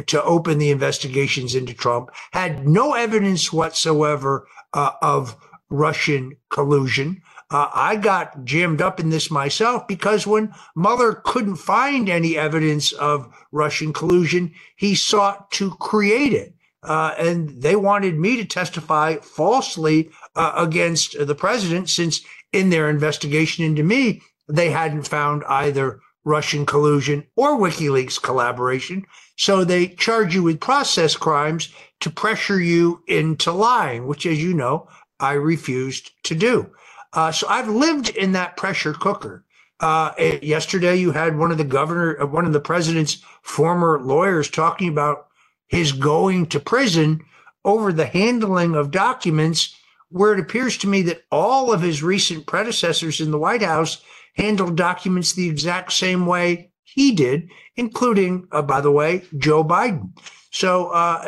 to 0.08 0.24
open 0.24 0.58
the 0.58 0.72
investigations 0.72 1.56
into 1.56 1.74
Trump, 1.74 2.12
had 2.34 2.68
no 2.68 2.94
evidence 2.94 3.52
whatsoever 3.52 4.48
uh, 4.74 4.92
of 5.02 5.38
Russian 5.70 6.36
collusion. 6.50 7.22
Uh, 7.52 7.70
I 7.74 7.96
got 7.96 8.44
jammed 8.44 8.82
up 8.82 9.00
in 9.00 9.10
this 9.10 9.30
myself 9.30 9.88
because 9.88 10.26
when 10.26 10.54
Mueller 10.76 11.22
couldn't 11.24 11.58
find 11.58 12.10
any 12.10 12.38
evidence 12.38 12.92
of 12.94 13.32
Russian 13.52 13.94
collusion, 13.94 14.54
he 14.76 14.96
sought 14.96 15.52
to 15.52 15.72
create 15.76 16.34
it. 16.34 16.56
Uh, 16.82 17.14
and 17.18 17.62
they 17.62 17.76
wanted 17.76 18.18
me 18.18 18.38
to 18.38 18.46
testify 18.46 19.16
falsely 19.18 20.10
uh, 20.36 20.54
against 20.56 21.16
the 21.26 21.36
president, 21.36 21.90
since 21.90 22.22
in 22.52 22.70
their 22.70 22.90
investigation 22.90 23.66
into 23.66 23.84
me, 23.84 24.22
they 24.48 24.70
hadn't 24.70 25.08
found 25.08 25.44
either 25.46 26.00
Russian 26.24 26.66
collusion 26.66 27.26
or 27.36 27.58
WikiLeaks 27.58 28.22
collaboration. 28.22 29.06
So 29.38 29.64
they 29.64 29.88
charge 29.88 30.34
you 30.34 30.44
with 30.44 30.60
process 30.60 31.16
crimes 31.16 31.70
to 32.00 32.10
pressure 32.10 32.60
you 32.60 33.04
into 33.08 33.52
lying, 33.52 34.08
which, 34.08 34.26
as 34.26 34.42
you 34.42 34.54
know, 34.54 34.88
I 35.20 35.34
refused 35.34 36.12
to 36.24 36.36
do. 36.36 36.72
Uh, 37.16 37.32
so 37.32 37.48
I've 37.48 37.70
lived 37.70 38.10
in 38.10 38.34
that 38.34 38.58
pressure 38.58 38.94
cooker. 38.94 39.46
Uh, 39.80 40.12
yesterday, 40.42 40.98
you 40.98 41.12
had 41.12 41.38
one 41.38 41.52
of 41.52 41.58
the 41.58 41.64
governor, 41.64 42.22
uh, 42.22 42.26
one 42.26 42.46
of 42.46 42.54
the 42.54 42.60
president's 42.60 43.24
former 43.42 44.00
lawyers 44.02 44.50
talking 44.50 44.90
about 44.90 45.28
his 45.68 45.92
going 45.92 46.46
to 46.48 46.60
prison 46.60 47.22
over 47.64 47.92
the 47.92 48.06
handling 48.06 48.76
of 48.76 48.92
documents, 48.92 49.76
where 50.10 50.34
it 50.34 50.40
appears 50.40 50.78
to 50.78 50.88
me 50.88 51.02
that 51.02 51.24
all 51.32 51.74
of 51.74 51.82
his 51.82 52.04
recent 52.04 52.46
predecessors 52.46 53.20
in 53.20 53.32
the 53.32 53.40
White 53.40 53.64
House 53.64 54.02
handled 54.36 54.76
documents 54.78 55.34
the 55.34 55.50
exact 55.50 55.92
same 55.94 56.26
way 56.26 56.72
he 56.84 57.14
did, 57.14 57.50
including, 57.76 58.48
uh, 58.52 58.62
by 58.62 58.82
the 58.82 58.92
way, 58.92 59.24
Joe 59.38 59.64
Biden. 59.64 60.12
So 60.52 60.88
uh, 60.88 61.24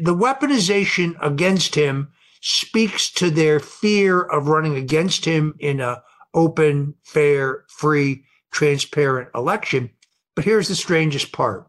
the 0.00 0.14
weaponization 0.14 1.16
against 1.20 1.74
him 1.74 2.12
speaks 2.40 3.10
to 3.12 3.30
their 3.30 3.60
fear 3.60 4.22
of 4.22 4.48
running 4.48 4.76
against 4.76 5.24
him 5.24 5.54
in 5.58 5.80
a 5.80 6.02
open, 6.34 6.94
fair, 7.04 7.64
free, 7.68 8.24
transparent 8.50 9.28
election. 9.34 9.90
But 10.34 10.44
here's 10.44 10.68
the 10.68 10.74
strangest 10.74 11.32
part. 11.32 11.66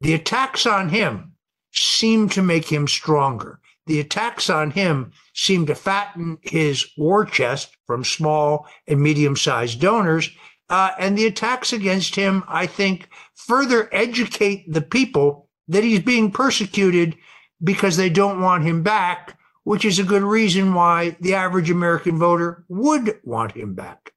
The 0.00 0.14
attacks 0.14 0.66
on 0.66 0.88
him 0.88 1.32
seem 1.72 2.28
to 2.30 2.42
make 2.42 2.70
him 2.70 2.88
stronger. 2.88 3.60
The 3.86 4.00
attacks 4.00 4.50
on 4.50 4.70
him 4.70 5.12
seem 5.34 5.66
to 5.66 5.74
fatten 5.74 6.38
his 6.42 6.86
war 6.96 7.24
chest 7.24 7.76
from 7.86 8.04
small 8.04 8.66
and 8.86 9.00
medium 9.00 9.36
sized 9.36 9.80
donors. 9.80 10.30
Uh, 10.68 10.90
and 10.98 11.18
the 11.18 11.26
attacks 11.26 11.72
against 11.72 12.14
him, 12.14 12.44
I 12.48 12.66
think, 12.66 13.08
further 13.34 13.88
educate 13.92 14.72
the 14.72 14.82
people 14.82 15.48
that 15.68 15.84
he's 15.84 16.00
being 16.00 16.30
persecuted 16.30 17.16
because 17.62 17.96
they 17.96 18.08
don't 18.08 18.40
want 18.40 18.64
him 18.64 18.82
back, 18.82 19.38
which 19.64 19.84
is 19.84 19.98
a 19.98 20.04
good 20.04 20.22
reason 20.22 20.74
why 20.74 21.16
the 21.20 21.34
average 21.34 21.70
American 21.70 22.18
voter 22.18 22.64
would 22.68 23.18
want 23.24 23.52
him 23.52 23.74
back. 23.74 24.12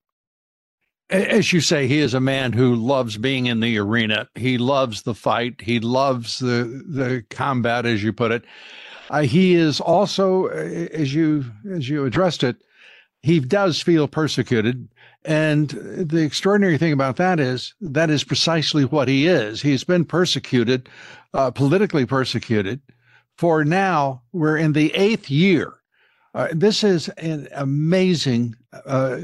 As 1.10 1.54
you 1.54 1.62
say, 1.62 1.88
he 1.88 2.00
is 2.00 2.16
a 2.16 2.20
man 2.20 2.52
who 2.52 2.74
loves 2.76 3.18
being 3.18 3.46
in 3.46 3.60
the 3.60 3.78
arena. 3.78 4.28
He 4.34 4.58
loves 4.58 5.04
the 5.04 5.14
fight. 5.14 5.62
He 5.62 5.80
loves 5.80 6.40
the 6.40 6.84
the 6.88 7.24
combat, 7.30 7.86
as 7.86 8.04
you 8.04 8.12
put 8.12 8.32
it. 8.32 8.44
Uh, 9.12 9.22
he 9.22 9.54
is 9.54 9.80
also, 9.80 10.48
as 10.48 11.14
you 11.14 11.46
as 11.72 11.88
you 11.88 12.06
addressed 12.06 12.44
it, 12.44 12.58
he 13.22 13.40
does 13.40 13.82
feel 13.82 14.08
persecuted. 14.08 14.90
And 15.24 15.70
the 15.70 16.24
extraordinary 16.24 16.78
thing 16.78 16.94
about 16.94 17.18
that 17.18 17.40
is 17.40 17.76
that 17.82 18.10
is 18.10 18.24
precisely 18.24 18.86
what 18.86 19.08
he 19.08 19.28
is. 19.28 19.62
He's 19.62 19.84
been 19.84 20.06
persecuted, 20.06 20.90
uh, 21.34 21.52
politically 21.52 22.06
persecuted, 22.06 22.82
for 23.38 23.64
now 23.64 24.22
we're 24.32 24.58
in 24.58 24.74
the 24.74 24.94
eighth 24.94 25.30
year 25.30 25.76
uh, 26.36 26.50
this 26.52 26.84
is 26.84 27.08
an 27.10 27.48
amazing 27.54 28.54
uh, 28.86 29.22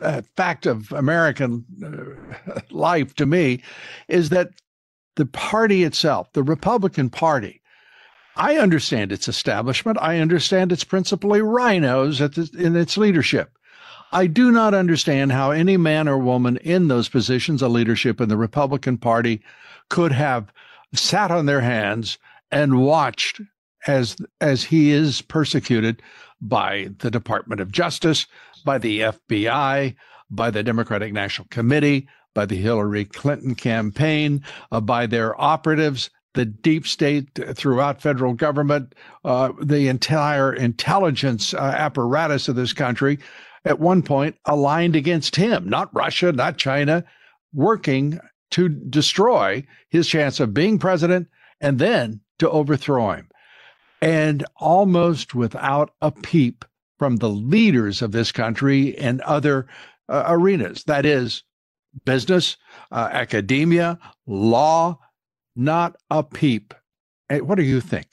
uh, 0.00 0.22
fact 0.34 0.64
of 0.64 0.90
American 0.92 1.62
uh, 1.84 2.60
life 2.70 3.14
to 3.14 3.26
me 3.26 3.62
is 4.08 4.30
that 4.30 4.48
the 5.16 5.26
party 5.26 5.84
itself, 5.84 6.32
the 6.32 6.42
Republican 6.42 7.10
Party, 7.10 7.60
I 8.36 8.56
understand 8.56 9.12
its 9.12 9.28
establishment. 9.28 9.98
I 10.00 10.20
understand 10.20 10.72
it's 10.72 10.84
principally 10.84 11.40
RINOs 11.40 12.18
the, 12.18 12.64
in 12.64 12.76
its 12.76 12.96
leadership. 12.96 13.58
I 14.12 14.26
do 14.26 14.50
not 14.50 14.72
understand 14.72 15.32
how 15.32 15.50
any 15.50 15.76
man 15.76 16.08
or 16.08 16.16
woman 16.16 16.56
in 16.58 16.88
those 16.88 17.10
positions 17.10 17.60
of 17.60 17.72
leadership 17.72 18.22
in 18.22 18.30
the 18.30 18.38
Republican 18.38 18.96
Party 18.96 19.42
could 19.90 20.12
have 20.12 20.50
sat 20.94 21.30
on 21.30 21.44
their 21.44 21.60
hands 21.60 22.16
and 22.50 22.84
watched 22.84 23.40
as 23.86 24.16
as 24.40 24.64
he 24.64 24.90
is 24.90 25.22
persecuted 25.22 26.02
by 26.40 26.88
the 26.98 27.10
Department 27.10 27.60
of 27.60 27.72
Justice, 27.72 28.26
by 28.64 28.78
the 28.78 29.00
FBI, 29.00 29.94
by 30.30 30.50
the 30.50 30.62
Democratic 30.62 31.12
National 31.12 31.46
Committee, 31.50 32.08
by 32.34 32.46
the 32.46 32.56
Hillary 32.56 33.04
Clinton 33.04 33.54
campaign, 33.54 34.42
uh, 34.70 34.80
by 34.80 35.06
their 35.06 35.40
operatives, 35.40 36.10
the 36.34 36.44
deep 36.44 36.86
state 36.86 37.28
throughout 37.56 38.00
federal 38.00 38.34
government, 38.34 38.94
uh, 39.24 39.52
the 39.60 39.88
entire 39.88 40.52
intelligence 40.52 41.54
uh, 41.54 41.58
apparatus 41.58 42.48
of 42.48 42.56
this 42.56 42.72
country, 42.72 43.18
at 43.64 43.80
one 43.80 44.02
point 44.02 44.36
aligned 44.44 44.94
against 44.94 45.34
him, 45.34 45.68
not 45.68 45.94
Russia, 45.94 46.30
not 46.30 46.58
China, 46.58 47.04
working 47.52 48.20
to 48.50 48.68
destroy 48.68 49.64
his 49.88 50.06
chance 50.06 50.40
of 50.40 50.54
being 50.54 50.78
president 50.78 51.28
and 51.60 51.78
then 51.78 52.20
to 52.38 52.50
overthrow 52.50 53.12
him 53.12 53.28
and 54.00 54.44
almost 54.56 55.34
without 55.34 55.90
a 56.00 56.10
peep 56.10 56.64
from 56.98 57.16
the 57.16 57.28
leaders 57.28 58.02
of 58.02 58.12
this 58.12 58.32
country 58.32 58.96
and 58.98 59.20
other 59.22 59.66
uh, 60.08 60.24
arenas 60.26 60.84
that 60.84 61.06
is, 61.06 61.42
business, 62.04 62.56
uh, 62.92 63.08
academia, 63.12 63.98
law, 64.26 64.98
not 65.56 65.96
a 66.10 66.22
peep. 66.22 66.74
What 67.30 67.56
do 67.56 67.62
you 67.62 67.80
think? 67.80 68.06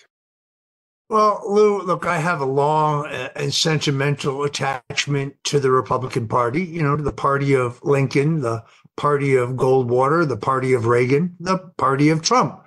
Well, 1.09 1.43
Lou, 1.47 1.83
look, 1.83 2.05
I 2.07 2.17
have 2.17 2.41
a 2.41 2.45
long 2.45 3.05
and 3.35 3.53
sentimental 3.53 4.43
attachment 4.43 5.35
to 5.45 5.59
the 5.59 5.69
Republican 5.69 6.27
Party, 6.27 6.63
you 6.63 6.81
know, 6.81 6.95
the 6.95 7.13
party 7.13 7.53
of 7.55 7.79
Lincoln, 7.83 8.41
the 8.41 8.63
party 8.97 9.35
of 9.35 9.51
Goldwater, 9.51 10.27
the 10.27 10.38
party 10.38 10.73
of 10.73 10.88
Reagan, 10.88 11.35
the 11.39 11.59
party 11.77 12.09
of 12.09 12.23
Trump. 12.23 12.64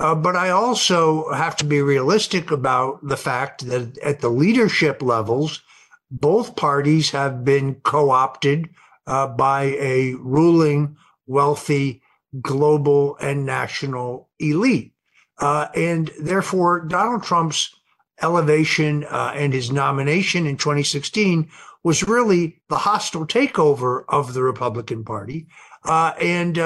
Uh, 0.00 0.14
but 0.14 0.34
I 0.34 0.48
also 0.48 1.30
have 1.30 1.56
to 1.58 1.64
be 1.66 1.82
realistic 1.82 2.50
about 2.50 3.06
the 3.06 3.18
fact 3.18 3.66
that 3.66 3.98
at 3.98 4.20
the 4.20 4.30
leadership 4.30 5.02
levels, 5.02 5.62
both 6.10 6.56
parties 6.56 7.10
have 7.10 7.44
been 7.44 7.74
co 7.74 8.08
opted 8.08 8.70
uh, 9.06 9.26
by 9.26 9.76
a 9.78 10.14
ruling, 10.14 10.96
wealthy, 11.26 12.00
global, 12.40 13.18
and 13.20 13.44
national 13.44 14.30
elite. 14.38 14.94
Uh, 15.38 15.68
and 15.74 16.10
therefore, 16.18 16.80
Donald 16.80 17.22
Trump's 17.22 17.70
elevation 18.22 19.04
uh, 19.04 19.32
and 19.34 19.52
his 19.52 19.70
nomination 19.70 20.46
in 20.46 20.56
2016 20.56 21.50
was 21.84 22.08
really 22.08 22.62
the 22.70 22.78
hostile 22.78 23.26
takeover 23.26 24.04
of 24.08 24.32
the 24.32 24.42
Republican 24.42 25.04
Party. 25.04 25.46
Uh, 25.84 26.12
and 26.20 26.56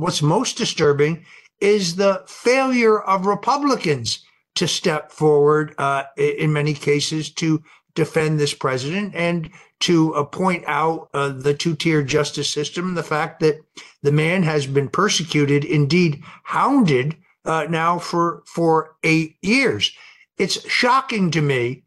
what's 0.00 0.20
most 0.20 0.58
disturbing 0.58 1.24
is 1.64 1.96
the 1.96 2.22
failure 2.26 3.00
of 3.00 3.24
Republicans 3.24 4.22
to 4.54 4.68
step 4.68 5.10
forward 5.10 5.74
uh, 5.78 6.04
in 6.16 6.52
many 6.52 6.74
cases 6.74 7.30
to 7.30 7.62
defend 7.94 8.38
this 8.38 8.52
president 8.52 9.14
and 9.14 9.48
to 9.80 10.14
uh, 10.14 10.24
point 10.24 10.62
out 10.66 11.08
uh, 11.14 11.30
the 11.30 11.54
two-tier 11.54 12.02
justice 12.02 12.50
system, 12.50 12.94
the 12.94 13.02
fact 13.02 13.40
that 13.40 13.60
the 14.02 14.12
man 14.12 14.42
has 14.42 14.66
been 14.66 14.88
persecuted, 14.88 15.64
indeed 15.64 16.22
hounded, 16.42 17.16
uh, 17.46 17.66
now 17.68 17.98
for 17.98 18.42
for 18.46 18.96
eight 19.02 19.36
years. 19.42 19.90
It's 20.38 20.68
shocking 20.68 21.30
to 21.30 21.40
me 21.40 21.84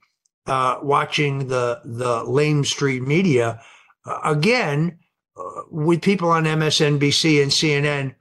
uh, 0.47 0.79
watching 0.81 1.47
the 1.47 1.81
the 1.85 2.23
lame 2.23 2.63
street 2.65 3.03
media 3.03 3.61
uh, 4.05 4.19
again 4.23 4.97
with 5.69 6.01
people 6.01 6.29
on 6.29 6.45
MSNBC 6.45 7.41
and 7.43 7.51
CNN 7.51 8.15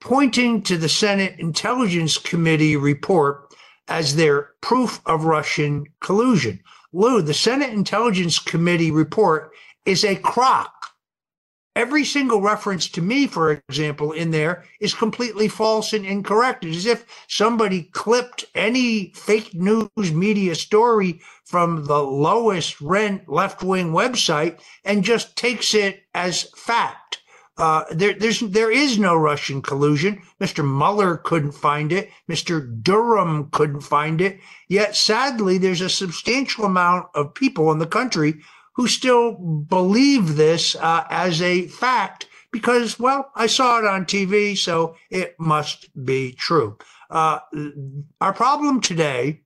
pointing 0.00 0.62
to 0.62 0.76
the 0.76 0.88
Senate 0.88 1.38
Intelligence 1.38 2.18
Committee 2.18 2.76
report 2.76 3.54
as 3.88 4.16
their 4.16 4.50
proof 4.60 5.00
of 5.06 5.24
Russian 5.24 5.84
collusion. 6.00 6.60
Lou, 6.92 7.22
the 7.22 7.34
Senate 7.34 7.70
Intelligence 7.70 8.38
Committee 8.38 8.90
report 8.90 9.52
is 9.84 10.04
a 10.04 10.16
crock. 10.16 10.72
Every 11.76 12.04
single 12.04 12.40
reference 12.40 12.88
to 12.90 13.02
me, 13.02 13.26
for 13.28 13.52
example, 13.68 14.12
in 14.12 14.32
there 14.32 14.64
is 14.80 14.92
completely 14.92 15.46
false 15.46 15.92
and 15.92 16.04
incorrect. 16.04 16.64
It's 16.64 16.78
as 16.78 16.86
if 16.86 17.06
somebody 17.28 17.84
clipped 17.84 18.44
any 18.54 19.12
fake 19.14 19.54
news 19.54 19.88
media 19.96 20.56
story 20.56 21.20
from 21.44 21.84
the 21.84 22.02
lowest 22.02 22.80
rent 22.80 23.28
left 23.28 23.62
wing 23.62 23.92
website 23.92 24.58
and 24.84 25.04
just 25.04 25.36
takes 25.36 25.74
it 25.74 26.02
as 26.14 26.50
fact. 26.56 27.09
Uh, 27.60 27.84
there, 27.90 28.14
there's 28.14 28.40
there 28.40 28.70
is 28.70 28.98
no 28.98 29.14
Russian 29.14 29.60
collusion. 29.60 30.22
Mr. 30.40 30.64
Mueller 30.64 31.18
couldn't 31.18 31.52
find 31.52 31.92
it. 31.92 32.08
Mr. 32.26 32.82
Durham 32.82 33.50
couldn't 33.50 33.82
find 33.82 34.22
it. 34.22 34.40
Yet, 34.68 34.96
sadly, 34.96 35.58
there's 35.58 35.82
a 35.82 35.90
substantial 35.90 36.64
amount 36.64 37.08
of 37.14 37.34
people 37.34 37.70
in 37.70 37.78
the 37.78 37.86
country 37.86 38.40
who 38.76 38.88
still 38.88 39.32
believe 39.32 40.36
this 40.36 40.74
uh, 40.76 41.04
as 41.10 41.42
a 41.42 41.66
fact 41.66 42.28
because, 42.50 42.98
well, 42.98 43.30
I 43.36 43.46
saw 43.46 43.78
it 43.78 43.84
on 43.84 44.06
TV, 44.06 44.56
so 44.56 44.96
it 45.10 45.34
must 45.38 45.90
be 46.02 46.32
true. 46.32 46.78
Uh, 47.10 47.40
our 48.22 48.32
problem 48.32 48.80
today 48.80 49.42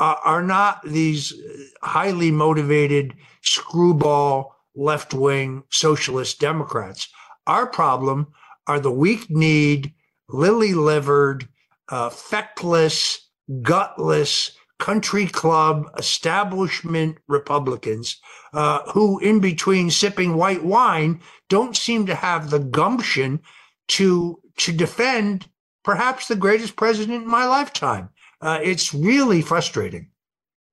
uh, 0.00 0.16
are 0.24 0.42
not 0.42 0.80
these 0.86 1.34
highly 1.82 2.30
motivated 2.30 3.14
screwball 3.42 4.56
left 4.74 5.12
wing 5.12 5.64
socialist 5.68 6.40
Democrats. 6.40 7.08
Our 7.46 7.66
problem 7.66 8.28
are 8.66 8.80
the 8.80 8.92
weak 8.92 9.28
kneed, 9.30 9.92
lily 10.28 10.74
livered, 10.74 11.48
uh, 11.88 12.10
feckless, 12.10 13.28
gutless, 13.62 14.52
country 14.78 15.26
club 15.26 15.88
establishment 15.96 17.16
Republicans 17.28 18.20
uh, 18.52 18.80
who, 18.90 19.20
in 19.20 19.38
between 19.38 19.88
sipping 19.90 20.34
white 20.34 20.64
wine, 20.64 21.20
don't 21.48 21.76
seem 21.76 22.04
to 22.06 22.14
have 22.16 22.50
the 22.50 22.58
gumption 22.58 23.40
to 23.86 24.40
to 24.56 24.72
defend 24.72 25.48
perhaps 25.84 26.28
the 26.28 26.36
greatest 26.36 26.74
president 26.76 27.22
in 27.22 27.28
my 27.28 27.46
lifetime. 27.46 28.08
Uh, 28.40 28.58
it's 28.62 28.92
really 28.92 29.40
frustrating. 29.40 30.08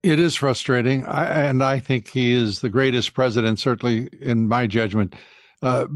It 0.02 0.18
is 0.18 0.34
frustrating, 0.34 1.06
I, 1.06 1.24
and 1.26 1.62
I 1.62 1.78
think 1.78 2.08
he 2.08 2.32
is 2.32 2.60
the 2.60 2.68
greatest 2.68 3.14
president, 3.14 3.58
certainly 3.58 4.08
in 4.20 4.48
my 4.48 4.66
judgment. 4.66 5.14
Uh, 5.62 5.86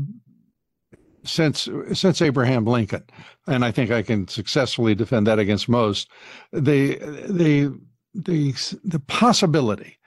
since 1.25 1.69
since 1.93 2.23
Abraham 2.23 2.65
Lincoln, 2.65 3.05
and 3.47 3.65
I 3.65 3.71
think 3.71 3.91
I 3.91 4.03
can 4.03 4.29
successfully 4.29 4.95
defend 4.95 5.27
that 5.27 5.39
against 5.39 5.69
most. 5.69 6.09
The 6.53 6.97
the 7.29 7.77
the 8.15 8.55
the 8.85 9.01
possibility 9.01 9.99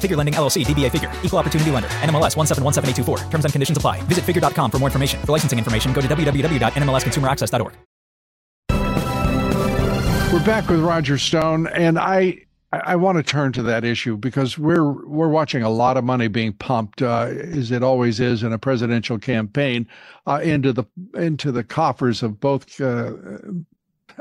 Figure 0.00 0.16
Lending 0.16 0.34
LLC, 0.34 0.64
DBA 0.64 0.90
Figure, 0.90 1.12
Equal 1.22 1.38
Opportunity 1.38 1.70
Lender, 1.70 1.88
NMLS 2.00 2.34
1717824. 2.36 3.30
Terms 3.30 3.44
and 3.44 3.52
conditions 3.52 3.76
apply. 3.76 4.00
Visit 4.02 4.24
figure.com 4.24 4.70
for 4.70 4.78
more 4.78 4.88
information. 4.88 5.20
For 5.26 5.32
licensing 5.32 5.58
information, 5.58 5.92
go 5.92 6.00
to 6.00 6.08
www.nmlsconsumeraccess.org. 6.08 7.74
We're 10.32 10.46
back 10.46 10.68
with 10.68 10.78
Roger 10.80 11.18
Stone, 11.18 11.66
and 11.66 11.98
I 11.98 12.46
I, 12.72 12.94
want 12.94 13.16
to 13.16 13.24
turn 13.24 13.52
to 13.54 13.64
that 13.64 13.84
issue 13.84 14.16
because 14.16 14.56
we're 14.56 14.92
we're 15.04 15.28
watching 15.28 15.64
a 15.64 15.68
lot 15.68 15.96
of 15.96 16.04
money 16.04 16.28
being 16.28 16.52
pumped, 16.52 17.02
uh, 17.02 17.26
as 17.28 17.72
it 17.72 17.82
always 17.82 18.20
is 18.20 18.44
in 18.44 18.52
a 18.52 18.58
presidential 18.58 19.18
campaign, 19.18 19.88
uh, 20.28 20.40
into 20.42 20.72
the 20.72 20.84
into 21.14 21.50
the 21.50 21.64
coffers 21.64 22.22
of 22.22 22.38
both 22.38 22.80
uh, 22.80 23.14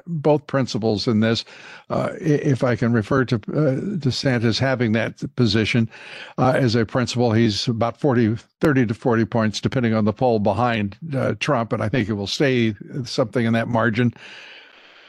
both 0.07 0.47
principals 0.47 1.07
in 1.07 1.19
this. 1.19 1.45
Uh, 1.89 2.09
if 2.19 2.63
I 2.63 2.75
can 2.75 2.93
refer 2.93 3.25
to 3.25 3.35
uh, 3.35 3.79
DeSantis 3.97 4.59
having 4.59 4.91
that 4.93 5.23
position 5.35 5.89
uh, 6.37 6.53
as 6.55 6.75
a 6.75 6.85
principal, 6.85 7.31
he's 7.31 7.67
about 7.67 7.99
40, 7.99 8.35
30 8.61 8.85
to 8.87 8.93
40 8.93 9.25
points, 9.25 9.61
depending 9.61 9.93
on 9.93 10.05
the 10.05 10.13
poll, 10.13 10.39
behind 10.39 10.97
Trump, 11.39 11.73
and 11.73 11.83
I 11.83 11.89
think 11.89 12.09
it 12.09 12.13
will 12.13 12.27
stay 12.27 12.75
something 13.03 13.45
in 13.45 13.53
that 13.53 13.67
margin. 13.67 14.13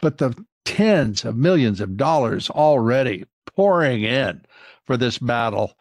But 0.01 0.19
the 0.19 0.35
tens 0.65 1.25
of 1.25 1.37
millions 1.37 1.81
of 1.81 1.97
dollars 1.97 2.51
already 2.51 3.25
pouring 3.47 4.03
in 4.03 4.43
for 4.87 4.97
this 4.97 5.19
battle. 5.19 5.77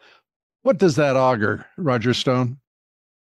What 0.62 0.78
does 0.78 0.96
that 0.96 1.16
augur, 1.16 1.66
Roger 1.76 2.14
Stone? 2.14 2.58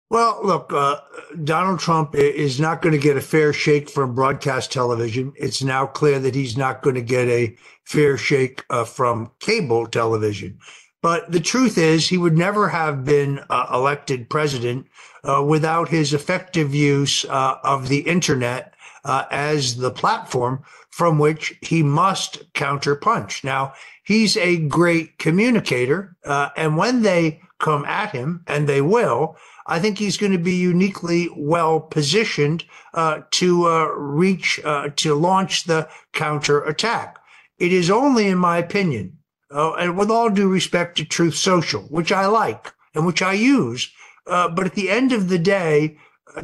Well, 0.10 0.40
look, 0.42 0.72
uh, 0.72 1.02
Donald 1.44 1.80
Trump 1.80 2.16
is 2.16 2.62
not 2.62 2.82
going 2.82 2.94
to 2.94 3.02
get 3.02 3.18
a 3.18 3.22
fair 3.22 3.52
shake 3.52 3.90
from 3.90 4.16
broadcast 4.16 4.72
television. 4.72 5.34
It's 5.36 5.62
now 5.62 5.86
clear 5.86 6.18
that 6.20 6.34
he's 6.34 6.56
not 6.56 6.82
going 6.82 6.96
to 6.96 7.02
get 7.02 7.28
a 7.28 7.58
fair 7.84 8.18
shake 8.18 8.64
uh, 8.70 8.86
from 8.86 9.32
cable 9.40 9.86
television. 9.86 10.60
But 11.02 11.30
the 11.32 11.42
truth 11.42 11.78
is, 11.78 12.08
he 12.08 12.18
would 12.18 12.38
never 12.38 12.70
have 12.70 13.04
been 13.04 13.42
uh, 13.50 13.68
elected 13.74 14.30
president 14.30 14.88
uh, 15.26 15.44
without 15.46 15.90
his 15.90 16.14
effective 16.14 16.74
use 16.74 17.26
uh, 17.26 17.56
of 17.66 17.90
the 17.90 18.00
internet 18.00 18.76
uh, 19.04 19.26
as 19.30 19.76
the 19.76 19.92
platform 19.92 20.64
from 20.90 21.20
which 21.20 21.54
he 21.62 21.84
must 21.84 22.52
counterpunch. 22.54 23.44
Now, 23.44 23.74
he's 24.04 24.38
a 24.38 24.58
great 24.58 25.20
communicator. 25.20 26.16
And 26.26 26.78
when 26.78 27.02
they 27.02 27.42
come 27.60 27.86
at 27.86 28.12
him, 28.12 28.44
and 28.48 28.68
they 28.68 28.82
will, 28.82 29.38
I 29.68 29.80
think 29.80 29.98
he's 29.98 30.18
going 30.18 30.32
to 30.32 30.38
be 30.38 30.56
uniquely 30.56 31.30
well 31.36 31.80
positioned 31.80 32.64
uh, 32.94 33.22
to 33.32 33.68
uh, 33.68 33.86
reach, 33.96 34.60
uh, 34.64 34.90
to 34.96 35.14
launch 35.14 35.66
the 35.66 35.90
counterattack. 36.14 37.20
It 37.60 37.74
is 37.74 37.90
only, 37.90 38.28
in 38.28 38.38
my 38.38 38.58
opinion, 38.58 39.18
uh, 39.54 39.74
and 39.74 39.98
with 39.98 40.10
all 40.10 40.30
due 40.30 40.50
respect 40.50 40.98
to 40.98 41.06
Truth 41.06 41.36
Social, 41.36 41.84
which 41.84 42.12
I 42.12 42.28
like 42.28 42.72
and 42.96 43.06
which 43.06 43.22
I 43.22 43.34
use, 43.34 43.92
uh, 44.26 44.50
but 44.50 44.66
at 44.66 44.76
the 44.76 44.90
end 44.90 45.12
of 45.12 45.30
the 45.30 45.40
day, 45.40 45.98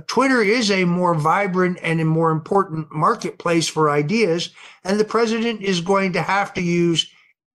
Twitter 0.07 0.41
is 0.41 0.71
a 0.71 0.86
more 0.86 1.13
vibrant 1.13 1.77
and 1.81 1.99
a 2.01 2.05
more 2.05 2.31
important 2.31 2.91
marketplace 2.91 3.67
for 3.67 3.89
ideas, 3.89 4.49
and 4.83 4.99
the 4.99 5.05
president 5.05 5.62
is 5.62 5.81
going 5.81 6.13
to 6.13 6.21
have 6.21 6.53
to 6.53 6.62
use 6.62 7.09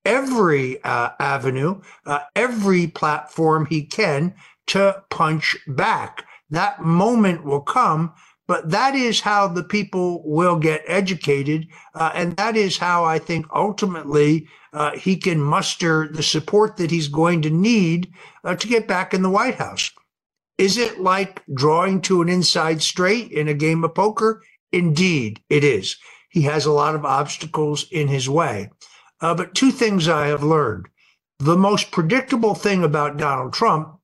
every 0.05 0.83
uh, 0.85 1.11
avenue, 1.19 1.81
uh, 2.07 2.21
every 2.37 2.87
platform 2.87 3.67
he 3.67 3.85
can 3.85 4.35
to 4.69 5.03
punch 5.11 5.57
back. 5.67 6.25
That 6.51 6.83
moment 6.83 7.45
will 7.45 7.61
come, 7.61 8.13
but 8.47 8.71
that 8.71 8.95
is 8.95 9.21
how 9.21 9.49
the 9.49 9.63
people 9.63 10.23
will 10.25 10.57
get 10.57 10.83
educated. 10.87 11.69
Uh, 11.95 12.11
and 12.15 12.37
that 12.37 12.57
is 12.57 12.79
how 12.79 13.05
I 13.05 13.19
think 13.19 13.47
ultimately 13.55 14.49
uh, 14.73 14.97
he 14.97 15.17
can 15.17 15.41
muster 15.41 16.09
the 16.09 16.23
support 16.23 16.77
that 16.79 16.91
he's 16.91 17.09
going 17.09 17.43
to 17.43 17.51
need 17.51 18.13
uh, 18.45 18.55
to 18.57 18.67
get 18.67 18.89
back 18.89 19.13
in 19.13 19.23
the 19.23 19.31
White 19.31 19.57
House. 19.57 19.91
Is 20.57 20.77
it 20.77 21.01
like 21.01 21.43
drawing 21.55 22.01
to 22.03 22.23
an 22.23 22.29
inside 22.29 22.83
straight 22.83 23.31
in 23.31 23.49
a 23.49 23.55
game 23.55 23.85
of 23.85 23.95
poker? 23.95 24.43
Indeed, 24.73 25.41
it 25.49 25.63
is. 25.63 25.97
He 26.31 26.43
has 26.43 26.67
a 26.67 26.73
lot 26.73 26.95
of 26.95 27.05
obstacles 27.05 27.87
in 27.91 28.09
his 28.09 28.29
way. 28.29 28.71
Uh, 29.21 29.35
but 29.35 29.55
two 29.55 29.71
things 29.71 30.09
I 30.09 30.27
have 30.27 30.43
learned. 30.43 30.87
The 31.39 31.57
most 31.57 31.91
predictable 31.91 32.55
thing 32.55 32.83
about 32.83 33.17
Donald 33.17 33.53
Trump 33.53 33.98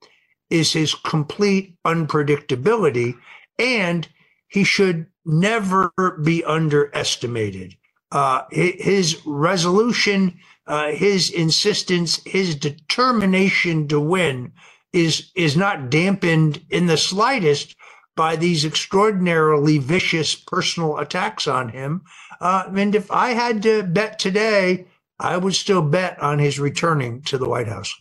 is 0.50 0.72
his 0.72 0.94
complete 0.94 1.76
unpredictability, 1.84 3.14
and 3.58 4.08
he 4.48 4.64
should 4.64 5.06
never 5.24 5.92
be 6.22 6.44
underestimated. 6.44 7.76
Uh, 8.12 8.42
his 8.50 9.20
resolution, 9.26 10.38
uh, 10.66 10.92
his 10.92 11.30
insistence, 11.30 12.20
his 12.24 12.54
determination 12.54 13.88
to 13.88 13.98
win 13.98 14.52
is 14.92 15.32
is 15.34 15.56
not 15.56 15.90
dampened 15.90 16.64
in 16.70 16.86
the 16.86 16.96
slightest 16.96 17.74
by 18.16 18.36
these 18.36 18.64
extraordinarily 18.64 19.78
vicious 19.78 20.36
personal 20.36 20.98
attacks 20.98 21.48
on 21.48 21.68
him. 21.68 22.02
Uh, 22.40 22.64
and 22.76 22.94
if 22.94 23.10
I 23.10 23.30
had 23.30 23.62
to 23.64 23.82
bet 23.82 24.20
today, 24.20 24.86
I 25.18 25.36
would 25.36 25.54
still 25.54 25.82
bet 25.82 26.20
on 26.22 26.38
his 26.38 26.60
returning 26.60 27.22
to 27.22 27.38
the 27.38 27.48
White 27.48 27.66
House. 27.68 27.92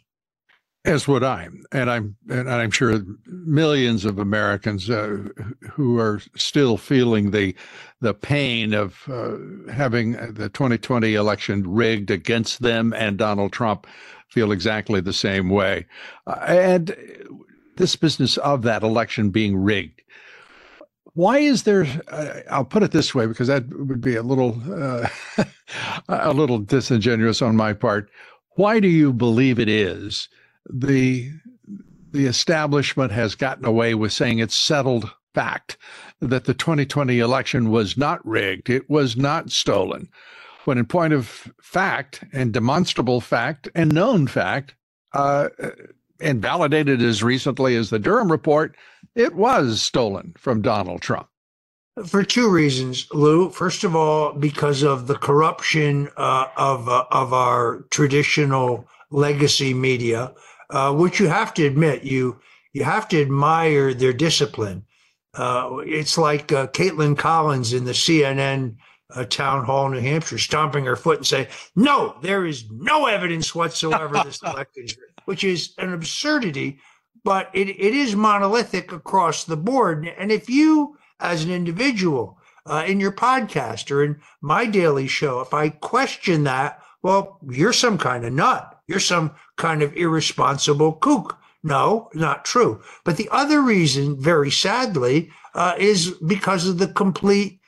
As 0.85 1.07
would 1.07 1.23
I, 1.23 1.47
and 1.71 1.89
I'm 1.89 2.17
and 2.29 2.51
I'm 2.51 2.71
sure 2.71 3.01
millions 3.25 4.03
of 4.03 4.19
Americans 4.19 4.89
uh, 4.89 5.29
who 5.71 5.97
are 5.97 6.19
still 6.35 6.75
feeling 6.75 7.31
the 7.31 7.55
the 8.01 8.13
pain 8.13 8.73
of 8.73 9.03
uh, 9.07 9.37
having 9.71 10.11
the 10.33 10.49
2020 10.49 11.13
election 11.13 11.63
rigged 11.65 12.11
against 12.11 12.61
them 12.61 12.93
and 12.93 13.17
Donald 13.17 13.53
Trump 13.53 13.87
feel 14.27 14.51
exactly 14.51 14.99
the 14.99 15.13
same 15.13 15.49
way. 15.49 15.85
Uh, 16.27 16.35
and 16.47 16.95
this 17.77 17.95
business 17.95 18.35
of 18.37 18.63
that 18.63 18.83
election 18.83 19.29
being 19.29 19.55
rigged. 19.55 20.01
Why 21.13 21.37
is 21.37 21.63
there? 21.63 21.85
Uh, 22.09 22.41
I'll 22.51 22.65
put 22.65 22.83
it 22.83 22.91
this 22.91 23.15
way 23.15 23.25
because 23.25 23.47
that 23.47 23.69
would 23.69 24.01
be 24.01 24.15
a 24.15 24.23
little 24.23 24.61
uh, 24.69 25.07
a 26.09 26.33
little 26.33 26.59
disingenuous 26.59 27.41
on 27.41 27.55
my 27.55 27.71
part. 27.71 28.09
Why 28.55 28.81
do 28.81 28.89
you 28.89 29.13
believe 29.13 29.59
it 29.59 29.69
is? 29.69 30.27
The 30.69 31.31
the 32.11 32.25
establishment 32.27 33.11
has 33.11 33.33
gotten 33.33 33.65
away 33.65 33.95
with 33.95 34.13
saying 34.13 34.37
it's 34.37 34.55
settled 34.55 35.11
fact 35.33 35.77
that 36.19 36.45
the 36.45 36.53
2020 36.53 37.17
election 37.19 37.71
was 37.71 37.97
not 37.97 38.25
rigged, 38.25 38.69
it 38.69 38.87
was 38.89 39.17
not 39.17 39.51
stolen. 39.51 40.07
When, 40.65 40.77
in 40.77 40.85
point 40.85 41.13
of 41.13 41.51
fact 41.61 42.23
and 42.31 42.53
demonstrable 42.53 43.19
fact 43.19 43.67
and 43.75 43.91
known 43.91 44.27
fact, 44.27 44.75
uh, 45.13 45.49
and 46.21 46.41
validated 46.41 47.01
as 47.01 47.21
recently 47.21 47.75
as 47.75 47.89
the 47.89 47.99
Durham 47.99 48.31
report, 48.31 48.75
it 49.15 49.35
was 49.35 49.81
stolen 49.81 50.33
from 50.37 50.61
Donald 50.61 51.01
Trump. 51.01 51.27
For 52.07 52.23
two 52.23 52.49
reasons, 52.49 53.07
Lou. 53.11 53.49
First 53.49 53.83
of 53.83 53.95
all, 53.95 54.33
because 54.33 54.81
of 54.81 55.05
the 55.05 55.15
corruption 55.15 56.09
uh, 56.17 56.47
of 56.57 56.89
uh, 56.89 57.05
of 57.11 57.33
our 57.33 57.85
traditional 57.91 58.87
legacy 59.11 59.75
media, 59.75 60.33
uh, 60.73 60.91
which 60.91 61.19
you 61.19 61.27
have 61.27 61.53
to 61.53 61.65
admit 61.65 62.03
you 62.03 62.39
you 62.73 62.83
have 62.83 63.07
to 63.07 63.21
admire 63.21 63.93
their 63.93 64.13
discipline. 64.13 64.83
Uh, 65.35 65.77
it's 65.85 66.17
like 66.17 66.51
uh, 66.51 66.67
Kaitlan 66.67 67.15
Collins 67.15 67.71
in 67.71 67.85
the 67.85 67.91
CNN 67.91 68.75
uh, 69.15 69.25
town 69.25 69.63
hall 69.63 69.85
in 69.85 69.93
New 69.93 69.99
Hampshire, 69.99 70.39
stomping 70.39 70.85
her 70.85 70.95
foot 70.95 71.17
and 71.17 71.27
saying, 71.27 71.47
"No, 71.75 72.17
there 72.21 72.45
is 72.45 72.65
no 72.71 73.05
evidence 73.05 73.53
whatsoever 73.53 74.21
this 74.23 74.41
election," 74.45 74.87
which 75.25 75.43
is 75.43 75.73
an 75.77 75.93
absurdity. 75.93 76.79
But 77.23 77.49
it, 77.53 77.69
it 77.69 77.93
is 77.93 78.15
monolithic 78.15 78.91
across 78.91 79.45
the 79.45 79.55
board. 79.55 80.11
And 80.17 80.29
if 80.29 80.49
you, 80.49 80.97
as 81.21 81.43
an 81.43 81.51
individual, 81.51 82.37
uh, 82.65 82.83
in 82.85 82.99
your 82.99 83.13
podcast 83.13 83.91
or 83.91 84.03
in 84.03 84.19
my 84.41 84.65
daily 84.65 85.07
show, 85.07 85.39
if 85.39 85.53
I 85.53 85.69
question 85.69 86.43
that, 86.43 86.81
well, 87.01 87.39
you're 87.49 87.73
some 87.73 87.97
kind 87.97 88.25
of 88.25 88.33
nut. 88.33 88.72
You're 88.93 88.99
some 88.99 89.31
kind 89.57 89.81
of 89.81 89.97
irresponsible 89.97 90.93
kook. 90.93 91.39
No, 91.63 92.09
not 92.13 92.45
true. 92.45 92.79
But 93.03 93.17
the 93.17 93.27
other 93.31 93.59
reason, 93.59 94.21
very 94.21 94.51
sadly, 94.51 95.31
uh, 95.55 95.73
is 95.79 96.11
because 96.27 96.67
of 96.67 96.77
the 96.77 96.89
complete 96.89 97.59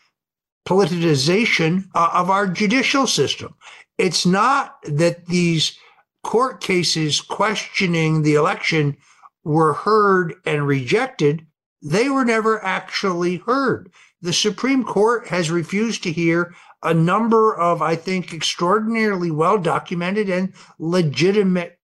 politicization 0.67 1.85
uh, 1.95 2.11
of 2.13 2.29
our 2.29 2.45
judicial 2.45 3.07
system. 3.07 3.55
It's 3.97 4.23
not 4.23 4.75
that 4.83 5.25
these 5.25 5.79
court 6.23 6.61
cases 6.61 7.21
questioning 7.21 8.21
the 8.21 8.35
election 8.35 8.95
were 9.43 9.73
heard 9.73 10.35
and 10.45 10.67
rejected. 10.67 11.43
They 11.81 12.07
were 12.07 12.25
never 12.25 12.63
actually 12.63 13.38
heard. 13.38 13.91
The 14.21 14.31
Supreme 14.33 14.83
Court 14.83 15.27
has 15.29 15.49
refused 15.49 16.03
to 16.03 16.11
hear 16.11 16.53
a 16.86 16.93
number 16.93 17.56
of, 17.56 17.82
I 17.82 17.95
think, 17.95 18.34
extraordinarily 18.34 19.32
well 19.32 19.58
documented 19.58 20.30
and 20.30 20.54
legitimate 20.80 21.80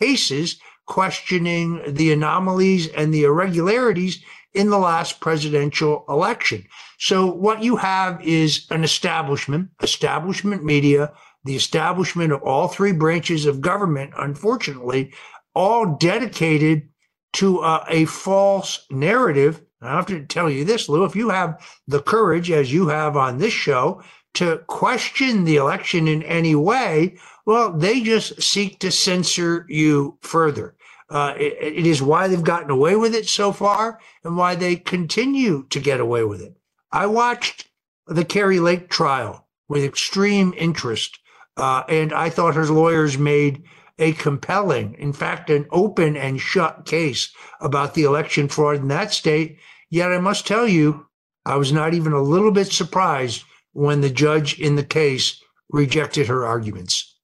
cases 0.00 0.58
questioning 0.86 1.82
the 1.86 2.12
anomalies 2.12 2.88
and 2.88 3.12
the 3.14 3.24
irregularities 3.24 4.22
in 4.54 4.70
the 4.70 4.78
last 4.78 5.20
presidential 5.20 6.04
election. 6.08 6.64
So 6.98 7.26
what 7.26 7.62
you 7.62 7.76
have 7.76 8.20
is 8.22 8.66
an 8.70 8.84
establishment, 8.84 9.68
establishment 9.82 10.64
media, 10.64 11.12
the 11.44 11.56
establishment 11.56 12.32
of 12.32 12.42
all 12.42 12.68
three 12.68 12.92
branches 12.92 13.46
of 13.46 13.60
government, 13.60 14.12
unfortunately, 14.18 15.12
all 15.54 15.96
dedicated 15.96 16.88
to 17.34 17.60
uh, 17.60 17.84
a 17.88 18.06
false 18.06 18.86
narrative 18.90 19.62
I 19.82 19.90
have 19.90 20.06
to 20.06 20.24
tell 20.24 20.50
you 20.50 20.64
this, 20.64 20.88
Lou, 20.88 21.04
if 21.04 21.14
you 21.14 21.28
have 21.28 21.60
the 21.86 22.00
courage, 22.00 22.50
as 22.50 22.72
you 22.72 22.88
have 22.88 23.16
on 23.16 23.38
this 23.38 23.52
show, 23.52 24.02
to 24.36 24.58
question 24.66 25.44
the 25.44 25.56
election 25.56 26.06
in 26.06 26.22
any 26.22 26.54
way, 26.54 27.16
well, 27.46 27.72
they 27.72 28.02
just 28.02 28.42
seek 28.42 28.78
to 28.80 28.90
censor 28.90 29.66
you 29.68 30.18
further. 30.20 30.74
Uh, 31.08 31.34
it, 31.38 31.56
it 31.60 31.86
is 31.86 32.02
why 32.02 32.28
they've 32.28 32.42
gotten 32.42 32.70
away 32.70 32.96
with 32.96 33.14
it 33.14 33.28
so 33.28 33.52
far 33.52 34.00
and 34.24 34.36
why 34.36 34.54
they 34.54 34.76
continue 34.76 35.64
to 35.70 35.80
get 35.80 36.00
away 36.00 36.24
with 36.24 36.42
it. 36.42 36.56
I 36.92 37.06
watched 37.06 37.68
the 38.06 38.24
Kari 38.24 38.60
Lake 38.60 38.90
trial 38.90 39.46
with 39.68 39.84
extreme 39.84 40.52
interest, 40.56 41.18
uh, 41.56 41.84
and 41.88 42.12
I 42.12 42.28
thought 42.28 42.56
her 42.56 42.66
lawyers 42.66 43.16
made 43.18 43.62
a 43.98 44.12
compelling, 44.12 44.94
in 44.98 45.12
fact, 45.12 45.48
an 45.48 45.66
open 45.70 46.16
and 46.16 46.40
shut 46.40 46.84
case 46.84 47.32
about 47.60 47.94
the 47.94 48.02
election 48.02 48.48
fraud 48.48 48.76
in 48.76 48.88
that 48.88 49.12
state. 49.12 49.58
Yet 49.88 50.12
I 50.12 50.18
must 50.18 50.46
tell 50.46 50.68
you, 50.68 51.06
I 51.46 51.56
was 51.56 51.72
not 51.72 51.94
even 51.94 52.12
a 52.12 52.20
little 52.20 52.50
bit 52.50 52.70
surprised 52.72 53.44
when 53.76 54.00
the 54.00 54.10
judge 54.10 54.58
in 54.58 54.76
the 54.76 54.84
case 54.84 55.38
rejected 55.68 56.26
her 56.26 56.46
arguments. 56.46 57.14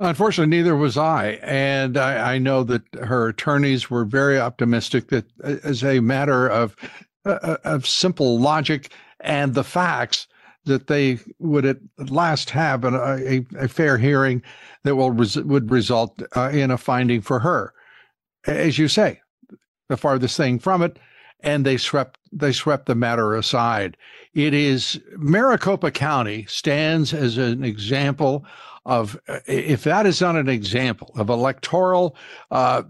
Unfortunately, 0.00 0.56
neither 0.56 0.74
was 0.74 0.96
I. 0.96 1.38
And 1.42 1.98
I, 1.98 2.34
I 2.34 2.38
know 2.38 2.64
that 2.64 2.82
her 2.94 3.28
attorneys 3.28 3.90
were 3.90 4.06
very 4.06 4.40
optimistic 4.40 5.08
that, 5.08 5.26
uh, 5.44 5.56
as 5.62 5.84
a 5.84 6.00
matter 6.00 6.48
of, 6.48 6.74
uh, 7.26 7.38
uh, 7.42 7.56
of 7.64 7.86
simple 7.86 8.40
logic 8.40 8.92
and 9.20 9.52
the 9.52 9.62
facts, 9.62 10.26
that 10.64 10.86
they 10.86 11.18
would 11.38 11.66
at 11.66 11.76
last 11.98 12.48
have 12.48 12.84
an, 12.84 12.94
a, 12.94 13.44
a 13.62 13.68
fair 13.68 13.98
hearing 13.98 14.42
that 14.84 14.96
will 14.96 15.10
res- 15.10 15.36
would 15.36 15.70
result 15.70 16.22
uh, 16.34 16.48
in 16.48 16.70
a 16.70 16.78
finding 16.78 17.20
for 17.20 17.40
her. 17.40 17.74
As 18.46 18.78
you 18.78 18.88
say, 18.88 19.20
the 19.90 19.98
farthest 19.98 20.38
thing 20.38 20.58
from 20.58 20.80
it, 20.82 20.98
and 21.40 21.66
they 21.66 21.76
swept 21.76 22.18
they 22.32 22.52
swept 22.52 22.86
the 22.86 22.94
matter 22.94 23.34
aside. 23.34 23.98
It 24.34 24.52
is 24.52 25.00
Maricopa 25.16 25.90
County 25.90 26.44
stands 26.48 27.14
as 27.14 27.38
an 27.38 27.64
example 27.64 28.44
of 28.86 29.18
if 29.46 29.84
that 29.84 30.06
is 30.06 30.20
not 30.20 30.36
an 30.36 30.48
example 30.48 31.12
of 31.16 31.30
electoral 31.30 32.16
uh, 32.50 32.82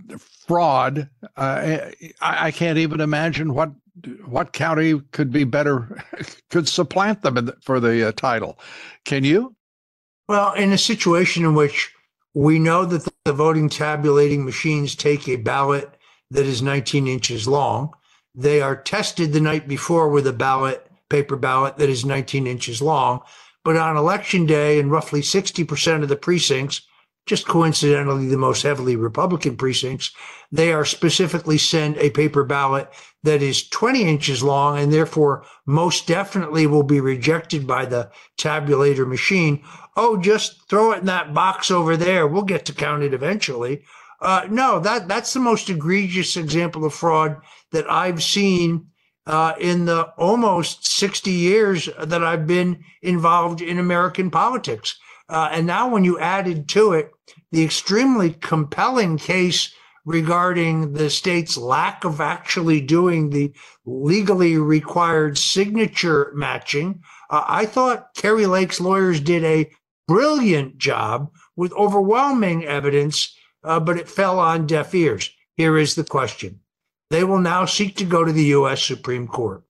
fraud, 0.46 1.08
uh, 1.36 1.78
I, 2.20 2.46
I, 2.46 2.50
can't 2.50 2.78
even 2.78 3.00
imagine 3.00 3.54
what 3.54 3.70
what 4.24 4.52
county 4.52 5.00
could 5.12 5.30
be 5.30 5.44
better, 5.44 6.02
could 6.50 6.68
supplant 6.68 7.22
them 7.22 7.34
the, 7.34 7.56
for 7.62 7.78
the 7.78 8.08
uh, 8.08 8.12
title. 8.12 8.58
Can 9.04 9.22
you? 9.24 9.54
Well, 10.28 10.52
in 10.54 10.72
a 10.72 10.78
situation 10.78 11.44
in 11.44 11.54
which 11.54 11.92
we 12.34 12.58
know 12.58 12.84
that 12.84 13.08
the 13.24 13.32
voting 13.32 13.68
tabulating 13.68 14.44
machines 14.44 14.94
take 14.94 15.28
a 15.28 15.36
ballot 15.36 15.96
that 16.30 16.46
is 16.46 16.62
19 16.62 17.06
inches 17.06 17.46
long, 17.46 17.92
they 18.34 18.60
are 18.60 18.74
tested 18.74 19.32
the 19.32 19.40
night 19.40 19.68
before 19.68 20.08
with 20.08 20.26
a 20.26 20.32
ballot, 20.32 20.90
paper 21.08 21.36
ballot 21.36 21.76
that 21.76 21.90
is 21.90 22.04
19 22.04 22.46
inches 22.46 22.82
long. 22.82 23.20
But 23.64 23.76
on 23.76 23.96
election 23.96 24.46
day, 24.46 24.78
in 24.78 24.90
roughly 24.90 25.20
60% 25.20 26.02
of 26.02 26.08
the 26.08 26.16
precincts, 26.16 26.82
just 27.26 27.48
coincidentally 27.48 28.28
the 28.28 28.36
most 28.36 28.62
heavily 28.62 28.96
Republican 28.96 29.56
precincts, 29.56 30.12
they 30.52 30.72
are 30.72 30.84
specifically 30.84 31.56
sent 31.56 31.96
a 31.96 32.10
paper 32.10 32.44
ballot 32.44 32.90
that 33.22 33.40
is 33.40 33.68
20 33.70 34.02
inches 34.02 34.42
long 34.42 34.78
and 34.78 34.92
therefore 34.92 35.44
most 35.64 36.06
definitely 36.06 36.66
will 36.66 36.82
be 36.82 37.00
rejected 37.00 37.66
by 37.66 37.86
the 37.86 38.10
tabulator 38.38 39.06
machine. 39.08 39.64
Oh, 39.96 40.18
just 40.18 40.68
throw 40.68 40.92
it 40.92 40.98
in 40.98 41.06
that 41.06 41.32
box 41.32 41.70
over 41.70 41.96
there. 41.96 42.26
We'll 42.26 42.42
get 42.42 42.66
to 42.66 42.74
count 42.74 43.02
it 43.02 43.14
eventually. 43.14 43.84
Uh, 44.20 44.46
no, 44.50 44.78
that 44.80 45.08
that's 45.08 45.32
the 45.32 45.40
most 45.40 45.68
egregious 45.70 46.36
example 46.36 46.84
of 46.84 46.94
fraud 46.94 47.36
that 47.72 47.90
I've 47.90 48.22
seen 48.22 48.88
uh, 49.26 49.54
in 49.58 49.86
the 49.86 50.04
almost 50.18 50.86
60 50.86 51.30
years 51.30 51.88
that 51.98 52.24
I've 52.24 52.46
been 52.46 52.84
involved 53.02 53.60
in 53.60 53.78
American 53.78 54.30
politics. 54.30 54.98
Uh, 55.28 55.48
and 55.52 55.66
now, 55.66 55.88
when 55.88 56.04
you 56.04 56.18
added 56.18 56.68
to 56.70 56.92
it 56.92 57.10
the 57.50 57.64
extremely 57.64 58.30
compelling 58.30 59.16
case 59.16 59.72
regarding 60.04 60.92
the 60.92 61.08
state's 61.08 61.56
lack 61.56 62.04
of 62.04 62.20
actually 62.20 62.80
doing 62.80 63.30
the 63.30 63.50
legally 63.86 64.58
required 64.58 65.38
signature 65.38 66.30
matching, 66.34 67.00
uh, 67.30 67.44
I 67.46 67.64
thought 67.64 68.14
Kari 68.14 68.46
Lake's 68.46 68.80
lawyers 68.80 69.20
did 69.20 69.44
a 69.44 69.70
brilliant 70.06 70.76
job 70.76 71.30
with 71.56 71.72
overwhelming 71.72 72.66
evidence, 72.66 73.34
uh, 73.62 73.80
but 73.80 73.96
it 73.96 74.08
fell 74.10 74.38
on 74.38 74.66
deaf 74.66 74.94
ears. 74.94 75.30
Here 75.56 75.78
is 75.78 75.94
the 75.94 76.04
question 76.04 76.60
they 77.10 77.24
will 77.24 77.40
now 77.40 77.64
seek 77.64 77.96
to 77.96 78.04
go 78.04 78.24
to 78.24 78.32
the 78.32 78.44
U.S. 78.44 78.82
Supreme 78.82 79.26
Court. 79.26 79.62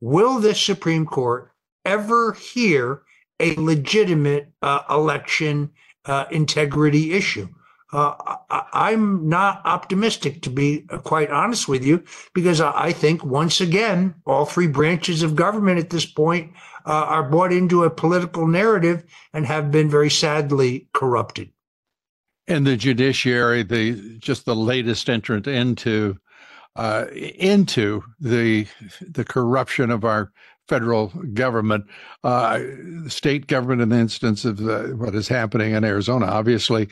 Will 0.00 0.38
this 0.38 0.60
Supreme 0.60 1.06
Court 1.06 1.50
ever 1.84 2.32
hear 2.32 3.02
a 3.40 3.54
legitimate 3.56 4.52
uh, 4.62 4.82
election 4.88 5.70
uh, 6.04 6.26
integrity 6.30 7.12
issue? 7.12 7.48
uh, 7.94 8.36
I'm 8.50 9.28
not 9.28 9.62
optimistic, 9.64 10.42
to 10.42 10.50
be 10.50 10.80
quite 11.04 11.30
honest 11.30 11.68
with 11.68 11.84
you, 11.84 12.02
because 12.34 12.60
I 12.60 12.92
think 12.92 13.24
once 13.24 13.60
again, 13.60 14.16
all 14.26 14.44
three 14.44 14.66
branches 14.66 15.22
of 15.22 15.36
government 15.36 15.78
at 15.78 15.90
this 15.90 16.04
point 16.04 16.52
uh, 16.86 16.90
are 16.90 17.22
bought 17.22 17.52
into 17.52 17.84
a 17.84 17.90
political 17.90 18.48
narrative 18.48 19.04
and 19.32 19.46
have 19.46 19.70
been 19.70 19.88
very 19.88 20.10
sadly 20.10 20.88
corrupted. 20.92 21.50
And 22.48 22.66
the 22.66 22.76
judiciary, 22.76 23.62
the 23.62 24.18
just 24.18 24.44
the 24.44 24.56
latest 24.56 25.08
entrant 25.08 25.46
into 25.46 26.18
uh, 26.76 27.06
into 27.12 28.02
the 28.20 28.66
the 29.00 29.24
corruption 29.24 29.90
of 29.90 30.04
our 30.04 30.32
federal 30.68 31.08
government, 31.34 31.84
uh, 32.24 32.58
state 33.06 33.46
government 33.46 33.82
in 33.82 33.90
the 33.90 33.98
instance 33.98 34.44
of 34.44 34.56
the, 34.56 34.94
what 34.96 35.14
is 35.14 35.28
happening 35.28 35.74
in 35.74 35.84
Arizona, 35.84 36.24
obviously, 36.26 36.88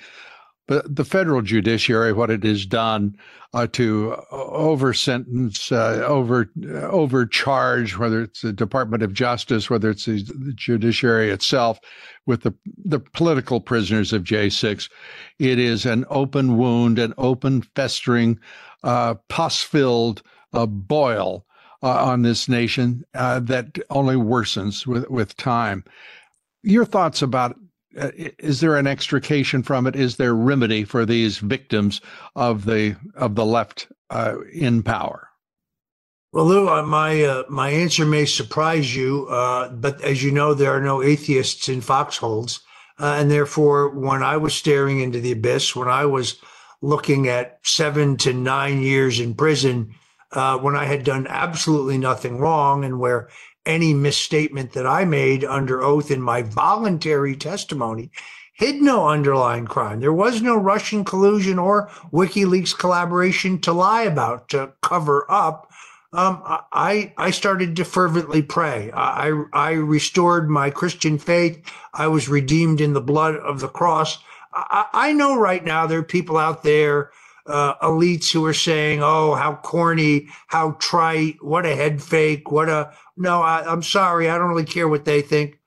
but 0.68 0.94
the 0.94 1.04
federal 1.04 1.42
judiciary, 1.42 2.12
what 2.12 2.30
it 2.30 2.44
has 2.44 2.64
done 2.64 3.16
uh, 3.52 3.66
to 3.72 4.16
over 4.30 4.94
sentence, 4.94 5.72
uh, 5.72 6.02
over 6.06 6.48
overcharge, 6.64 7.98
whether 7.98 8.22
it's 8.22 8.42
the 8.42 8.52
Department 8.52 9.02
of 9.02 9.12
Justice, 9.12 9.68
whether 9.68 9.90
it's 9.90 10.04
the, 10.04 10.22
the 10.22 10.52
judiciary 10.54 11.30
itself, 11.30 11.78
with 12.26 12.42
the 12.42 12.54
the 12.84 13.00
political 13.00 13.60
prisoners 13.60 14.12
of 14.12 14.22
J6, 14.22 14.88
it 15.38 15.58
is 15.58 15.84
an 15.84 16.04
open 16.08 16.56
wound, 16.56 16.98
an 16.98 17.12
open 17.18 17.62
festering, 17.74 18.38
uh, 18.82 19.14
pus-filled 19.28 20.22
uh, 20.52 20.66
boil 20.66 21.46
uh, 21.82 22.04
on 22.04 22.22
this 22.22 22.48
nation 22.48 23.04
uh, 23.14 23.40
that 23.40 23.78
only 23.90 24.16
worsens 24.16 24.86
with 24.86 25.08
with 25.10 25.36
time. 25.36 25.84
Your 26.62 26.84
thoughts 26.84 27.22
about 27.22 27.56
uh, 27.98 28.10
is 28.16 28.60
there 28.60 28.76
an 28.76 28.86
extrication 28.86 29.62
from 29.62 29.86
it? 29.86 29.96
Is 29.96 30.16
there 30.16 30.34
remedy 30.34 30.84
for 30.84 31.04
these 31.04 31.38
victims 31.38 32.00
of 32.36 32.64
the 32.64 32.96
of 33.14 33.34
the 33.34 33.44
left 33.44 33.88
in 34.52 34.82
power? 34.82 35.28
Well, 36.32 36.46
Lou, 36.46 36.82
my 36.86 37.24
uh, 37.24 37.42
my 37.50 37.68
answer 37.68 38.06
may 38.06 38.24
surprise 38.24 38.96
you, 38.96 39.26
uh, 39.28 39.68
but 39.68 40.00
as 40.00 40.22
you 40.22 40.30
know, 40.32 40.54
there 40.54 40.72
are 40.74 40.80
no 40.80 41.02
atheists 41.02 41.68
in 41.68 41.82
foxholes, 41.82 42.60
uh, 42.98 43.16
and 43.18 43.30
therefore, 43.30 43.90
when 43.90 44.22
I 44.22 44.38
was 44.38 44.54
staring 44.54 45.00
into 45.00 45.20
the 45.20 45.32
abyss, 45.32 45.76
when 45.76 45.88
I 45.88 46.06
was 46.06 46.36
looking 46.82 47.28
at 47.28 47.58
seven 47.62 48.16
to 48.18 48.32
nine 48.32 48.82
years 48.82 49.20
in 49.20 49.34
prison, 49.34 49.94
when 50.32 50.76
I 50.76 50.84
had 50.84 51.04
done 51.04 51.26
absolutely 51.28 51.96
nothing 51.96 52.38
wrong, 52.38 52.84
and 52.84 52.98
where 53.00 53.28
any 53.64 53.94
misstatement 53.94 54.72
that 54.72 54.86
I 54.86 55.04
made 55.04 55.44
under 55.44 55.82
oath 55.82 56.10
in 56.10 56.20
my 56.20 56.42
voluntary 56.42 57.36
testimony 57.36 58.10
hid 58.54 58.82
no 58.82 59.08
underlying 59.08 59.66
crime. 59.66 60.00
There 60.00 60.12
was 60.12 60.42
no 60.42 60.56
Russian 60.56 61.04
collusion 61.04 61.58
or 61.58 61.88
WikiLeaks 62.12 62.76
collaboration 62.78 63.60
to 63.60 63.72
lie 63.72 64.02
about, 64.02 64.48
to 64.50 64.72
cover 64.82 65.26
up. 65.30 65.70
Um, 66.12 66.42
I 66.44 67.14
I 67.16 67.30
started 67.30 67.74
to 67.76 67.84
fervently 67.84 68.42
pray. 68.42 68.90
I 68.92 69.44
I 69.54 69.72
restored 69.72 70.50
my 70.50 70.68
Christian 70.68 71.18
faith. 71.18 71.62
I 71.94 72.06
was 72.08 72.28
redeemed 72.28 72.82
in 72.82 72.92
the 72.92 73.00
blood 73.00 73.36
of 73.36 73.60
the 73.60 73.68
cross. 73.68 74.18
I, 74.54 74.86
I 74.92 75.12
know 75.12 75.38
right 75.38 75.64
now 75.64 75.86
there 75.86 76.00
are 76.00 76.04
people 76.04 76.38
out 76.38 76.62
there 76.62 77.12
uh, 77.46 77.74
elites 77.78 78.32
who 78.32 78.44
are 78.46 78.54
saying, 78.54 79.02
"Oh, 79.02 79.34
how 79.34 79.56
corny, 79.56 80.28
how 80.48 80.72
trite, 80.80 81.42
what 81.42 81.66
a 81.66 81.76
head 81.76 82.02
fake, 82.02 82.50
what 82.50 82.68
a." 82.68 82.92
No, 83.16 83.42
I, 83.42 83.64
I'm 83.70 83.82
sorry, 83.82 84.30
I 84.30 84.38
don't 84.38 84.48
really 84.50 84.64
care 84.64 84.88
what 84.88 85.04
they 85.04 85.22
think. 85.22 85.58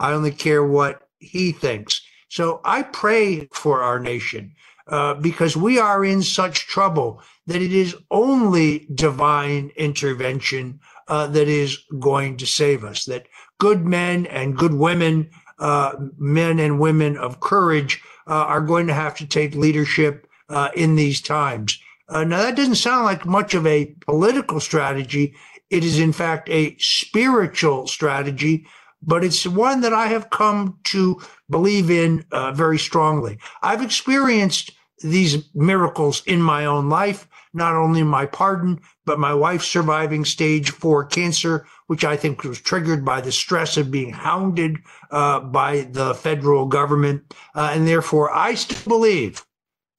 I 0.00 0.12
only 0.12 0.32
care 0.32 0.64
what 0.64 1.08
he 1.18 1.52
thinks. 1.52 2.02
So 2.28 2.60
I 2.64 2.82
pray 2.82 3.48
for 3.52 3.82
our 3.82 3.98
nation 3.98 4.54
uh, 4.88 5.14
because 5.14 5.56
we 5.56 5.78
are 5.78 6.04
in 6.04 6.22
such 6.22 6.66
trouble 6.66 7.22
that 7.46 7.62
it 7.62 7.72
is 7.72 7.96
only 8.10 8.86
divine 8.94 9.70
intervention 9.76 10.80
uh, 11.08 11.26
that 11.28 11.48
is 11.48 11.78
going 11.98 12.36
to 12.38 12.46
save 12.46 12.84
us. 12.84 13.04
That 13.04 13.26
good 13.58 13.84
men 13.86 14.26
and 14.26 14.56
good 14.56 14.74
women, 14.74 15.30
uh, 15.58 15.92
men 16.18 16.58
and 16.58 16.80
women 16.80 17.16
of 17.16 17.40
courage, 17.40 18.02
are 18.34 18.60
going 18.60 18.86
to 18.86 18.94
have 18.94 19.16
to 19.16 19.26
take 19.26 19.54
leadership 19.54 20.26
uh, 20.48 20.68
in 20.74 20.96
these 20.96 21.20
times. 21.20 21.80
Uh, 22.08 22.24
now, 22.24 22.38
that 22.42 22.56
doesn't 22.56 22.74
sound 22.74 23.04
like 23.04 23.24
much 23.24 23.54
of 23.54 23.66
a 23.66 23.94
political 24.06 24.58
strategy. 24.60 25.34
It 25.70 25.84
is, 25.84 26.00
in 26.00 26.12
fact, 26.12 26.48
a 26.50 26.76
spiritual 26.78 27.86
strategy, 27.86 28.66
but 29.02 29.24
it's 29.24 29.46
one 29.46 29.80
that 29.82 29.92
I 29.92 30.08
have 30.08 30.30
come 30.30 30.78
to 30.84 31.20
believe 31.48 31.90
in 31.90 32.24
uh, 32.32 32.52
very 32.52 32.78
strongly. 32.78 33.38
I've 33.62 33.82
experienced 33.82 34.72
these 35.02 35.48
miracles 35.54 36.22
in 36.26 36.42
my 36.42 36.66
own 36.66 36.88
life, 36.88 37.28
not 37.54 37.74
only 37.74 38.02
my 38.02 38.26
pardon, 38.26 38.80
but 39.06 39.18
my 39.18 39.32
wife 39.32 39.62
surviving 39.62 40.24
stage 40.24 40.70
four 40.70 41.04
cancer, 41.04 41.66
which 41.90 42.04
I 42.04 42.16
think 42.16 42.44
was 42.44 42.60
triggered 42.60 43.04
by 43.04 43.20
the 43.20 43.32
stress 43.32 43.76
of 43.76 43.90
being 43.90 44.12
hounded 44.12 44.76
uh, 45.10 45.40
by 45.40 45.88
the 45.90 46.14
federal 46.14 46.66
government. 46.66 47.34
Uh, 47.52 47.72
and 47.74 47.84
therefore, 47.84 48.32
I 48.32 48.54
still 48.54 48.78
believe 48.86 49.44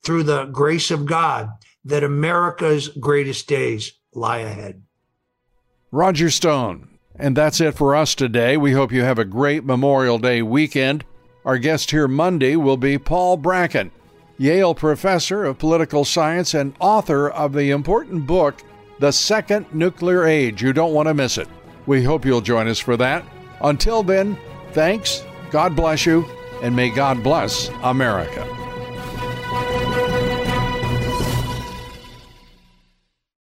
through 0.01 0.23
the 0.23 0.45
grace 0.45 0.89
of 0.89 1.05
God 1.05 1.49
that 1.83 2.05
America's 2.05 2.87
greatest 2.87 3.45
days 3.49 3.91
lie 4.13 4.37
ahead. 4.37 4.83
Roger 5.91 6.29
Stone. 6.29 6.87
And 7.17 7.35
that's 7.35 7.59
it 7.59 7.75
for 7.75 7.93
us 7.93 8.15
today. 8.15 8.55
We 8.55 8.71
hope 8.71 8.93
you 8.93 9.03
have 9.03 9.19
a 9.19 9.25
great 9.25 9.65
Memorial 9.65 10.17
Day 10.17 10.41
weekend. 10.41 11.03
Our 11.43 11.57
guest 11.57 11.91
here 11.91 12.07
Monday 12.07 12.55
will 12.55 12.77
be 12.77 12.99
Paul 12.99 13.35
Bracken, 13.35 13.91
Yale 14.37 14.75
professor 14.75 15.43
of 15.43 15.59
political 15.59 16.05
science 16.05 16.53
and 16.53 16.73
author 16.79 17.29
of 17.29 17.51
the 17.51 17.69
important 17.71 18.25
book, 18.25 18.63
The 18.99 19.11
Second 19.11 19.65
Nuclear 19.73 20.25
Age. 20.25 20.63
You 20.63 20.71
don't 20.71 20.93
want 20.93 21.09
to 21.09 21.13
miss 21.13 21.37
it. 21.37 21.49
We 21.85 22.03
hope 22.03 22.25
you'll 22.25 22.41
join 22.41 22.67
us 22.67 22.79
for 22.79 22.97
that. 22.97 23.25
Until 23.61 24.03
then, 24.03 24.37
thanks, 24.71 25.23
God 25.49 25.75
bless 25.75 26.05
you, 26.05 26.25
and 26.61 26.75
may 26.75 26.89
God 26.89 27.23
bless 27.23 27.69
America. 27.83 28.60